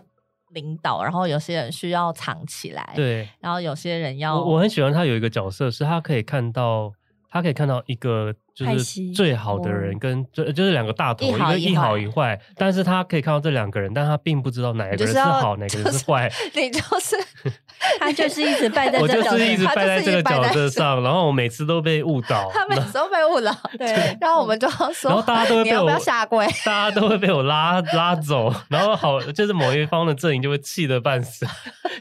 [0.51, 4.39] 领导，然后有些人需要藏起来，对，然后有些人要。
[4.39, 6.93] 我我很喜欢他有一个角色，是他可以看到，
[7.29, 8.33] 他可以看到一个。
[8.55, 16.31] 就是最好的人跟最就是两个大头，一个一好一坏，但是他可以看到这两个人，但他并不知道哪一个人是好，哪个人是坏。
[16.53, 17.15] 你就是
[17.99, 31.45] 他就是一直败在，我就是一直败在这个角色上， 然后我每次都被误导，他每次都被误导， 对，然后我们就要说，然后大家都会被我要下跪，大家都会被我拉拉走，然后好就是某一方的阵营就会气得半死，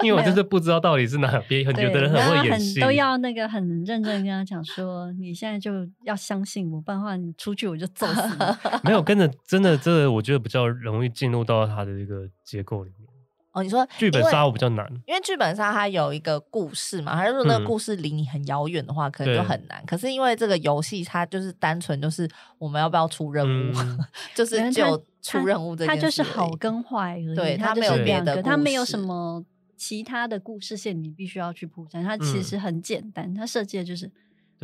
[0.02, 5.72] 因为我就是不知道到底是哪边，很有的人很会演戏，都要那个很认真跟他讲说，你现在就
[6.04, 6.42] 要相。
[6.44, 8.44] 信我，不然的话你出去我就揍死你。
[8.82, 13.01] 没有跟着，真的，这个我觉得比较容易进入到他的一个结构里面。
[13.52, 19.84] 哦，你说剧本杀我比较难，因为剧本杀它有一个故事嘛，还是说那个故事离你很遥远的话，嗯、可能就很难。
[19.86, 22.28] 可是因为这个游戏它就是单纯就是
[22.58, 23.98] 我们要不要出任务，嗯、
[24.34, 27.34] 就是就出任务这件事，它就是好跟坏而已。
[27.34, 29.44] 对，它没有别的，它没有什么
[29.76, 32.02] 其他的故事线，你必须要去铺陈。
[32.02, 34.10] 它其实很简单，它设计的就是。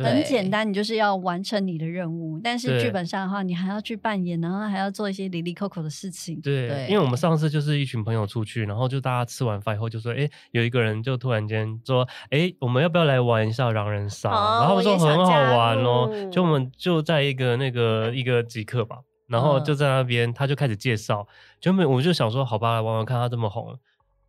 [0.03, 2.39] 很简单，你就是要完成你的任务。
[2.43, 6.39] 但是剧本上的话，你还要去扮演，然后还要做一些离离扣扣的事情。
[6.41, 21.27] 对，对因为我们上次就是一群朋友出去，然后就大家吃完饭以后就说：“哎，有一个人就突然间说，哎，我们要不要来玩一下狼人杀？”哦、然后我说很好玩哦，就我们就在一个那个一个即刻吧，然后就在那边，他就开始介绍，
[21.59, 23.77] 就没我们就想说，好吧，来玩玩看，他这么红，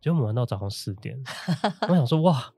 [0.01, 1.17] 结果我们玩到早上四点，
[1.87, 2.51] 我想说哇。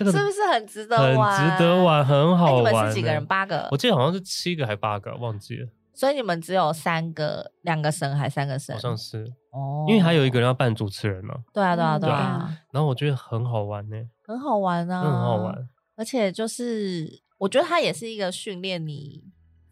[0.00, 1.38] 这个是不是很值得玩？
[1.38, 2.72] 很值得玩，很好玩。
[2.72, 3.24] 你们是几个人？
[3.26, 3.68] 八个？
[3.70, 5.68] 我记得好像是七个还八个，忘记了。
[5.92, 8.74] 所以你们只有三个，两个神还三个神？
[8.74, 11.34] 好像是哦，因为还有一个人要扮主持人嘛。
[11.52, 12.56] 对啊，对啊，对啊。
[12.72, 15.68] 然后我觉得很好玩呢，很好玩啊，很好玩。
[15.96, 19.24] 而且就是，我觉得它也是一个训练你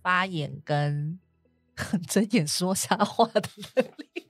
[0.02, 1.18] 发言跟
[2.08, 3.42] 睁眼说瞎话的
[3.76, 4.24] 能力。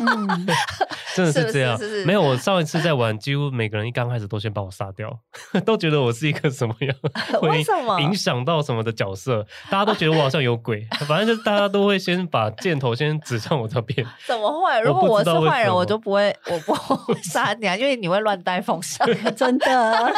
[0.00, 0.46] 嗯，
[1.14, 1.78] 真的是这样。
[1.78, 5.08] 是是是是没有，我上一次在玩，几乎每个人一刚开始都先把我杀掉，
[5.64, 6.94] 都觉得我是一个什么样，
[7.42, 9.46] 为什么影响到什么的角色？
[9.70, 14.06] 大家都觉得我好像有鬼，反正就是大家都会先把箭头先指向我这边。
[14.26, 14.80] 怎么会？
[14.80, 20.12] 如果我是坏人，我就不会，我不会杀你啊，因为你会乱带风向，真的。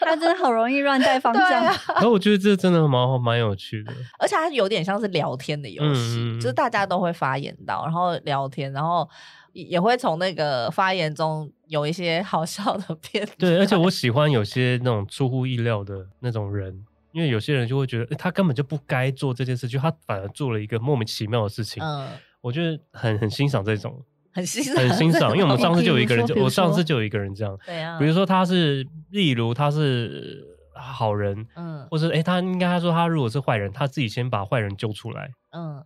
[0.00, 1.50] 他真的好容易乱带方向。
[1.50, 9.08] 然后、啊、我觉得这真的蛮蛮有趣的，而且他有点像是聊天的游戏，嗯、就是大家都会发言到，然后聊天，然后
[9.52, 13.36] 也会从那个发言中有一些好笑的片段。
[13.38, 21.82] 对，而且我喜欢有些那种出乎意料的那种人，因为有些人就会觉得他根本就不该做这件事，就他反而做了一个莫名其妙的事情。
[21.82, 22.08] 嗯，
[22.40, 24.02] 我觉得很很欣赏这种。
[24.32, 30.46] 很欣赏，很欣赏，因为我们上次就有一个人， 就我上次就有一个人这样，对啊，比如说他是，例如他是
[30.80, 35.84] 好人，嗯，或者哎，他应该他说他如果是坏人，他自己先把坏人救出来，嗯。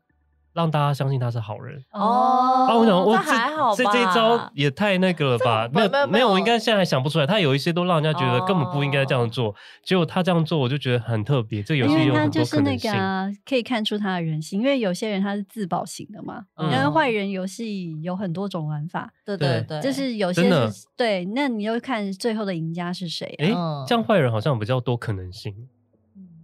[0.54, 2.66] 让大家相信他是好人哦。
[2.68, 5.68] 啊，我想，我还好这这一招也太那个了吧？
[5.72, 7.26] 没有没有没有，我应该现在还想不出来。
[7.26, 11.62] 他有一些都让人家觉得根本不应该这样做，结果他这样做，我就觉得很特别。
[11.62, 12.92] 这游戏有很多可能性。
[12.92, 16.44] 那个可以看出他的人性，因为有些人他是自保型的嘛。
[16.58, 21.24] 因为坏人游戏有很多种玩法，对对对，就是有些是对。
[21.34, 23.26] 那你要看最后的赢家是谁？
[23.38, 23.48] 哎，
[23.86, 25.54] 这样坏人好像比较多可能性。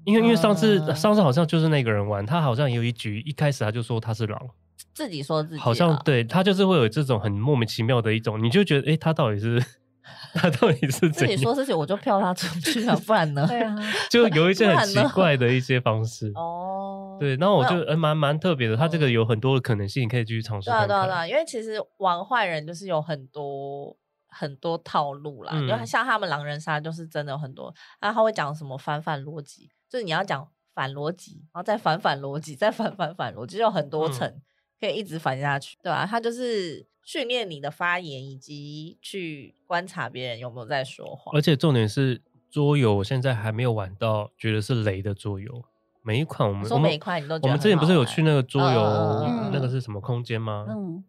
[0.04, 4.40] 因为因为上次上次好像就是那个人玩，他好像有一局一开始他就说他是狼，
[4.94, 9.62] 自己说自己，好像对他就是会有这种很莫名其妙的一种，你就觉得哎，他到底是
[10.34, 13.46] 他到底是自己说自己，我就票他出去了，不然呢？
[13.46, 13.76] 对啊，
[14.10, 17.16] 就有一些很奇怪的一些方式哦。
[17.20, 20.70] 对，然后我就蛮蛮特别的，他这个有很多的可能性，你可以继续尝试。
[20.70, 23.94] 对对对，因为其实玩坏人就是有很多
[24.28, 29.68] 很多套路啦，因为像他们狼人杀就是真的有很多，然后他会讲什么反反逻辑。
[29.90, 34.40] 就是你要讲反逻辑，然后再反反逻辑，再反反反逻辑，就有很多层
[34.80, 36.06] 可以一直反下去，嗯、对吧？
[36.08, 41.34] 它就是训练你的发言，以及去观察别人有没有在说谎。
[41.34, 45.64] 而且重点是桌游，我现在还没有玩到觉得是雷的桌游。
[46.02, 50.66] 每一款我们说每一款你都觉得我们之前不是有去那个桌游，嗯、那个是什么空间吗？
[50.68, 51.02] 嗯，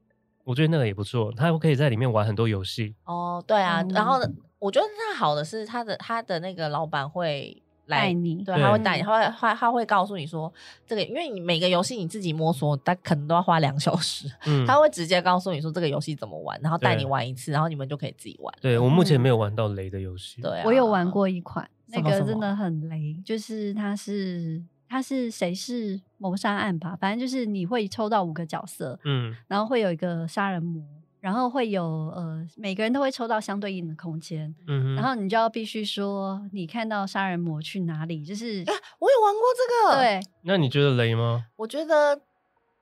[0.44, 2.96] 我觉得那个也不错，它可以在里面玩很多游戏。
[3.06, 4.20] 哦，对啊，嗯、然后
[4.58, 7.62] 我觉得它好的是它的它的那个老板会。
[7.88, 10.52] 带你，对，他会带你，他会他他会告诉你说
[10.86, 18.54] 这个，因为你每个游戏你自己摸索，他可能都要花两小时， 嗯，他会直接告诉你说这个游戏怎么玩，然后带你玩一次，然后你们就可以自己玩。
[18.62, 30.84] 对，我目前没有玩到雷的游戏，对，我有玩过一款，那个真的很雷，就是它是它是谁是谋杀案吧，反正就是你会抽到五个角色，嗯，然后会有一个杀人魔。
[31.22, 41.46] 然后会有呃，每个人都会抽到相对应的空间，嗯，然后你就要必须说你看到杀人魔去哪里，就是 啊，我有玩过这个，对，那你觉得雷吗？
[41.56, 42.20] 我觉得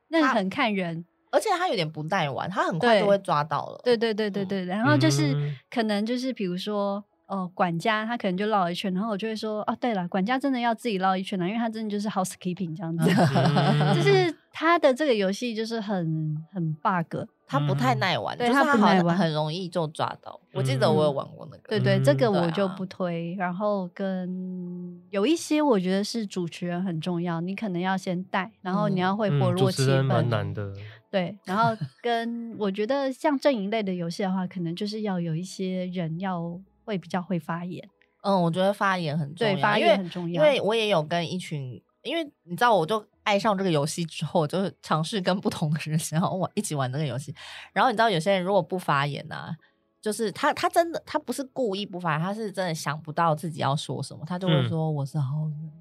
[0.07, 7.03] 那很看人，而且他有点不耐玩，他很快就会抓到了，对对对对对，然后就是可能就是比如说。
[7.29, 13.05] 哦，管家他可能就绕一圈，然后我就会说，哦，对了，管家真的要自己绕一圈了，因为他真的就是 housekeeping 这样子，
[13.93, 20.39] 就是他的这个游戏就是很很 bug，他不太耐玩，对他不好玩，很容易就抓到。
[20.53, 23.35] 我记得我有玩过那个，对对，这个我就不推。
[23.35, 30.71] 然后跟有一些我觉得是主持人很重要，你可能要先带，然后你要会活络气氛，蛮难的。
[31.11, 36.61] 对，然后跟 我觉得像阵营类的游戏的话，可能就是要有一些人要。
[36.85, 37.87] 会比较会发言，
[38.23, 40.33] 嗯，我觉得发言很重要，对，发言很重要。
[40.33, 47.33] 因为我也有跟一群，因为你知道，我就爱上这个游戏之后，就是尝试跟不同的人 想要玩一起玩这个游戏。
[47.73, 49.55] 然后你知道，有些人如果不发言呢、啊，
[50.01, 55.71] 就是他他真的他不是故意不发言，他是真的想不到自己要说什么，他就会说我是好人，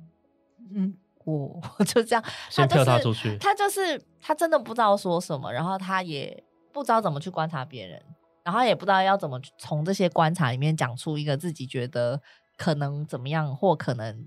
[0.75, 8.03] 嗯，我我就这样，先跳他出去，他就是他真的不知道说什么，然后他也不知道怎么去观察别人。
[8.45, 12.23] 然后也不知道要怎么从这些观察里面讲出一个自己觉得
[12.57, 14.27] 可能怎么样，或可能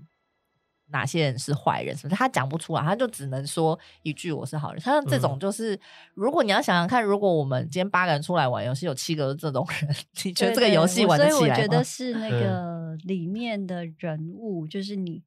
[0.92, 4.80] 哪些人是坏人，什么他讲不出来，他就只能说一句“我是好人”。
[4.84, 5.80] 他像这种就是，嗯、
[6.14, 11.46] 如果你要想想看，如果我们今天八个人出来玩游戏，有七个是这种人，你觉得这个游戏玩得起来吗？
[11.46, 15.22] 所以我觉得是那个里面的人物，就是你，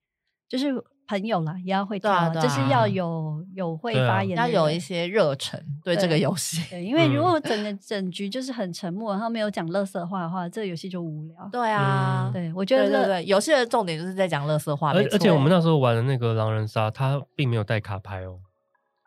[0.48, 0.74] 就是。
[1.08, 6.62] 朋友啦，也要会跳，就是要有有会发言，要有一些热忱对这个游戏。
[6.70, 11.50] 对， 因为如果整个整局就是很沉默，然后没有讲乐色话的话，这个游戏就无聊。
[11.52, 14.94] 对啊，对，我觉得对对，游戏的重点就是在讲乐色话。
[14.94, 18.40] 而而且我们那时候玩的那个狼人杀，他并没有带卡牌哦，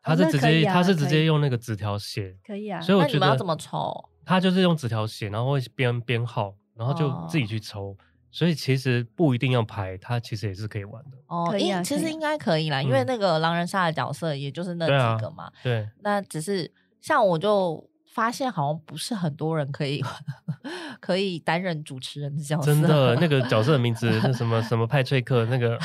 [0.03, 2.81] 他是直接他是直接用那个纸条写，可以啊。
[2.81, 4.09] 所以我觉得要怎么抽？
[4.25, 7.97] 他就是用纸条写，然后会编编号，然后就自己去抽。
[8.31, 11.49] 所以其实不一定要排，它其实也是可以玩的哦。
[11.51, 15.51] 可以啊，其实应该可以啦，因为那个狼人杀的角色也就是那几个嘛。
[15.63, 16.71] 对，那只是
[17.01, 20.05] 像我就发现，好像不是很多人可以
[21.01, 22.67] 可以担任主持人的角色。
[22.67, 25.79] 真的，那个角色的名字那什么 什么派翠克那个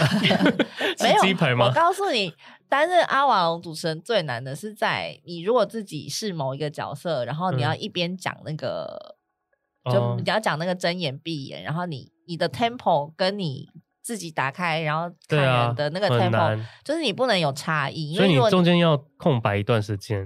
[1.01, 1.67] 没有鸡排吗？
[1.67, 2.33] 我告诉你，
[2.67, 9.12] 担任阿瓦隆主持人最难的是在你如果自己是某一个角色，然后你要一边讲那个，
[9.91, 12.11] 就你要讲那个睁眼闭眼，然后你。
[12.25, 13.67] 你的 tempo 跟你
[14.01, 20.25] 自己打开，然后看人的那个 tempo，就是你不能有差异，所以你中间要空白一段时间。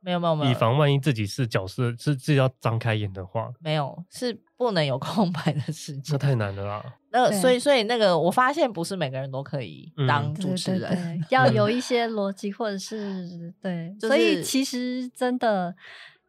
[0.00, 6.84] 没有没有没有，以防万一自己是角色是自己要张开眼的话，没有是不能有空白的时间，那太难了啦。
[7.10, 15.74] 那所以所以那个我发现不是每个人都可以当主持人，对对对，要 有一些逻辑或者是对，所以其实真的。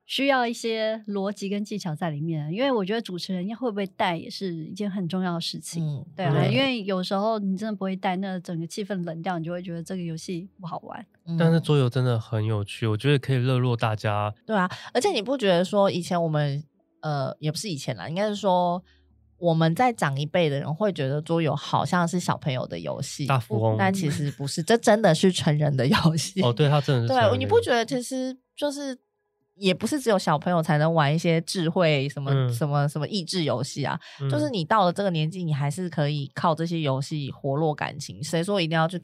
[0.10, 11.06] 需要一些逻辑跟技巧在里面，因为我觉得主持人会不会带也是一件很重要的事情，嗯、对啊，对，因为有时候你真的不会带，那整个气氛冷掉，你就会觉得这个游戏不好玩。
[11.38, 14.34] 但是桌游真的很有趣，我觉得可以热络大家。
[14.48, 16.64] 对啊，而且你不觉得说以前我们
[17.02, 18.84] 呃也不是以前啦，应该是说
[19.38, 26.42] 我们在长一辈的人会觉得桌游好像是小朋友的游戏，大富翁，但其实不是，这真的是成人的游戏。
[26.42, 27.14] 哦，对，它真的是。
[27.14, 28.98] 对，你不觉得其实就是。
[29.60, 38.24] 也不是只有小朋友才能玩一些智慧什么、嗯、什么什么益智游戏啊，嗯、就是你到了这个年纪，你还是可以靠这些游戏活络感情。
[38.24, 39.00] 谁说一定要去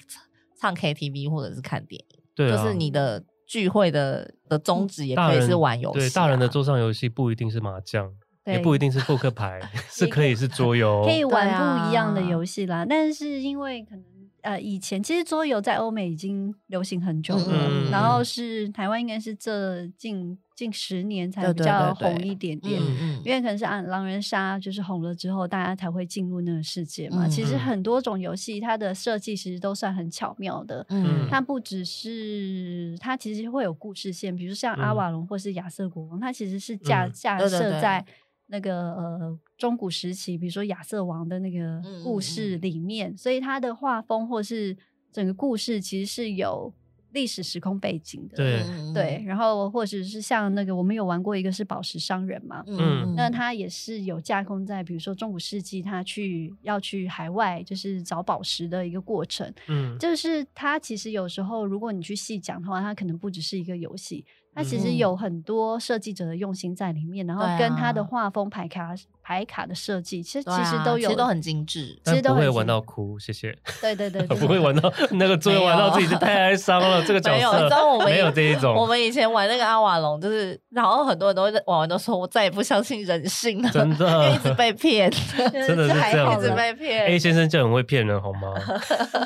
[0.59, 2.19] 唱 KTV 或者是看电影？
[2.33, 5.99] 对、啊，就是你的聚会的的宗旨也可以是玩游戏、啊。
[5.99, 8.09] 对，大人的桌上游戏不一定是麻将，
[8.45, 9.59] 也不一定是扑克牌，
[9.91, 12.83] 是可以是桌游，可以玩不一样的游戏啦。
[12.83, 14.14] 啊、但是因为可能。
[14.45, 22.79] 呃，以前其实桌游在欧美已经流行很久了，嗯、然后是台湾应该是这近近十年才比较红一点点，
[23.23, 27.25] 因为可能是按狼人杀就是红了之后，大家才会进入那个世界嘛。
[27.25, 38.05] 嗯、其实很多种游戏它的设计其实都算很巧妙的，嗯，它不只是它其实会有故事线，比如像阿瓦隆或是亚瑟国王，它其实是架架设在。
[38.47, 44.75] 那个呃，中古时期，比如说亚瑟王的那个故事里面，嗯、所以它的画风或是
[45.11, 46.73] 整个故事其实是有
[47.13, 48.35] 历史时空背景的。
[48.35, 48.63] 对
[48.93, 59.49] 对，然后或者是像那个我们有玩过一个是宝石商人嘛，嗯，那他也是有架空在比如说中古世纪，他去要去海外就是找宝石的一个过程。
[59.69, 64.25] 嗯，就是他其实有时候如果你去细讲的话，他可能不只是一个游戏。
[64.57, 68.95] 它其实有很多设计者的用心在里面，然后跟他的画风、排卡、
[69.25, 73.17] 牌卡的设计，其实其实都有，其实都很精致，其实都不会玩到哭。
[73.17, 73.57] 谢谢。
[73.81, 77.03] 对对对， 不会玩到那个，最后玩到 自己是太哀伤了。
[77.03, 78.75] 这个角色，没有，你知道我们没有这一种。
[78.75, 87.07] 我们以前玩那个阿瓦隆，就是然后很多人都会玩完都说，我再也不相信人性了，真的，因为一直被骗， 真的是这样，一直被骗。
[87.07, 88.53] A 先生就很会骗人，好吗？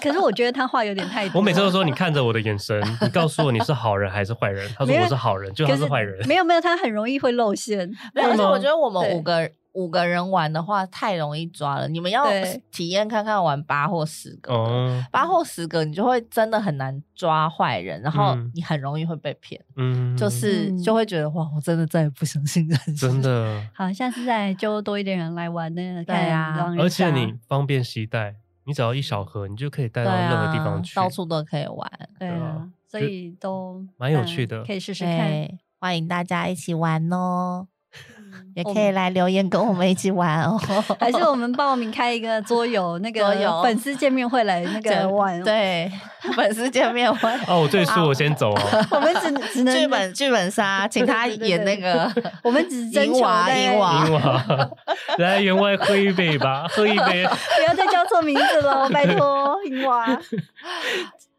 [0.02, 1.40] 可是我觉得他话有点太多。
[1.40, 4.66] 我每次都说，你看着我的眼神，你告诉我你是好人还是坏人。
[4.78, 6.26] 他说我是好人，就他是坏人。
[6.26, 7.92] 没有没有，他很容易会露馅。
[8.16, 11.88] 而且我觉得我们五个对五个人玩的话太容易抓了。
[11.88, 12.26] 你们要
[12.72, 14.52] 体验看看玩八或十个，
[15.12, 19.64] 八或十个你就会真的很难抓坏人，然后你很容易会被骗。
[19.76, 22.80] 嗯，就是就会觉得哇，我真的再也不相信人。
[22.98, 23.62] 真的。
[23.74, 26.04] 好，下次再揪多一点人来玩呢。
[26.06, 28.36] 对啊，而且你方便携带，
[28.66, 31.92] 你只要一小盒，你就可以带到任何地方去，啊，到处都可以玩。
[32.18, 35.48] 对啊，所以都蛮有趣的，可以试试看。
[35.80, 37.68] 欢迎大家一起玩哦，
[38.56, 40.60] 也可以来留言跟我们一起玩哦。
[41.00, 45.42] 还是我们报名开一个桌游，那个粉丝见面会来那个玩。
[45.44, 45.92] 对，
[46.36, 47.30] 粉丝见面会。
[47.48, 48.62] 哦，我最输，我先走哦。
[48.92, 52.12] 我们只只能剧本剧本杀，请他演那个。
[52.44, 54.70] 我们只征求娃，银娃，
[55.18, 57.26] 来员外喝一杯吧，喝一杯。
[57.26, 60.20] 不要再叫错名字了，拜托，英娃。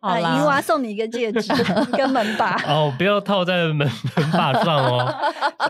[0.00, 0.18] 啊！
[0.18, 1.52] 银娃送你一个戒指，
[1.92, 2.54] 一个门把。
[2.66, 5.14] 哦，不要套在门门把上哦。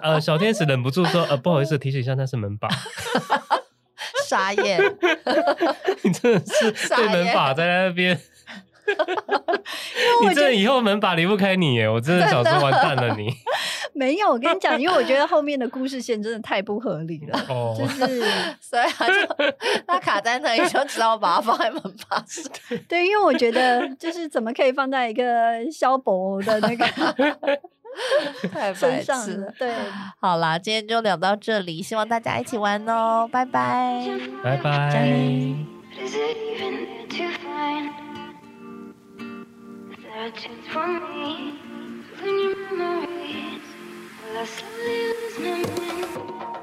[0.03, 2.69] 呃，小天使忍不住说：“呃，不好意思，提醒一下，那是门把。”
[4.27, 4.81] 傻眼！
[6.03, 8.19] 你真的是对门把在那边。
[10.29, 11.89] 你这以后门把离不开你耶！
[11.89, 13.33] 我真的想说完蛋了你。
[13.93, 17.39] 没有，我跟你讲，因为我觉得后面的故事线真的太不合理了。
[17.49, 18.23] 哦，就是
[18.61, 19.15] 所以他就
[19.87, 22.45] 他卡在那里，就只好把它放在门把上。
[22.89, 25.25] 对，因为我觉得就是怎么可以放在一个
[25.71, 26.87] 消薄的那个
[28.53, 29.53] 太白痴了。
[29.59, 29.75] 对，
[30.21, 34.09] 好啦，今天就聊到这里，希望大家一起玩哦，拜拜，
[34.43, 35.05] 拜拜。
[40.21, 41.59] Searching for me,
[42.23, 43.63] in your memories,
[44.23, 46.60] will I slowly lose my mind?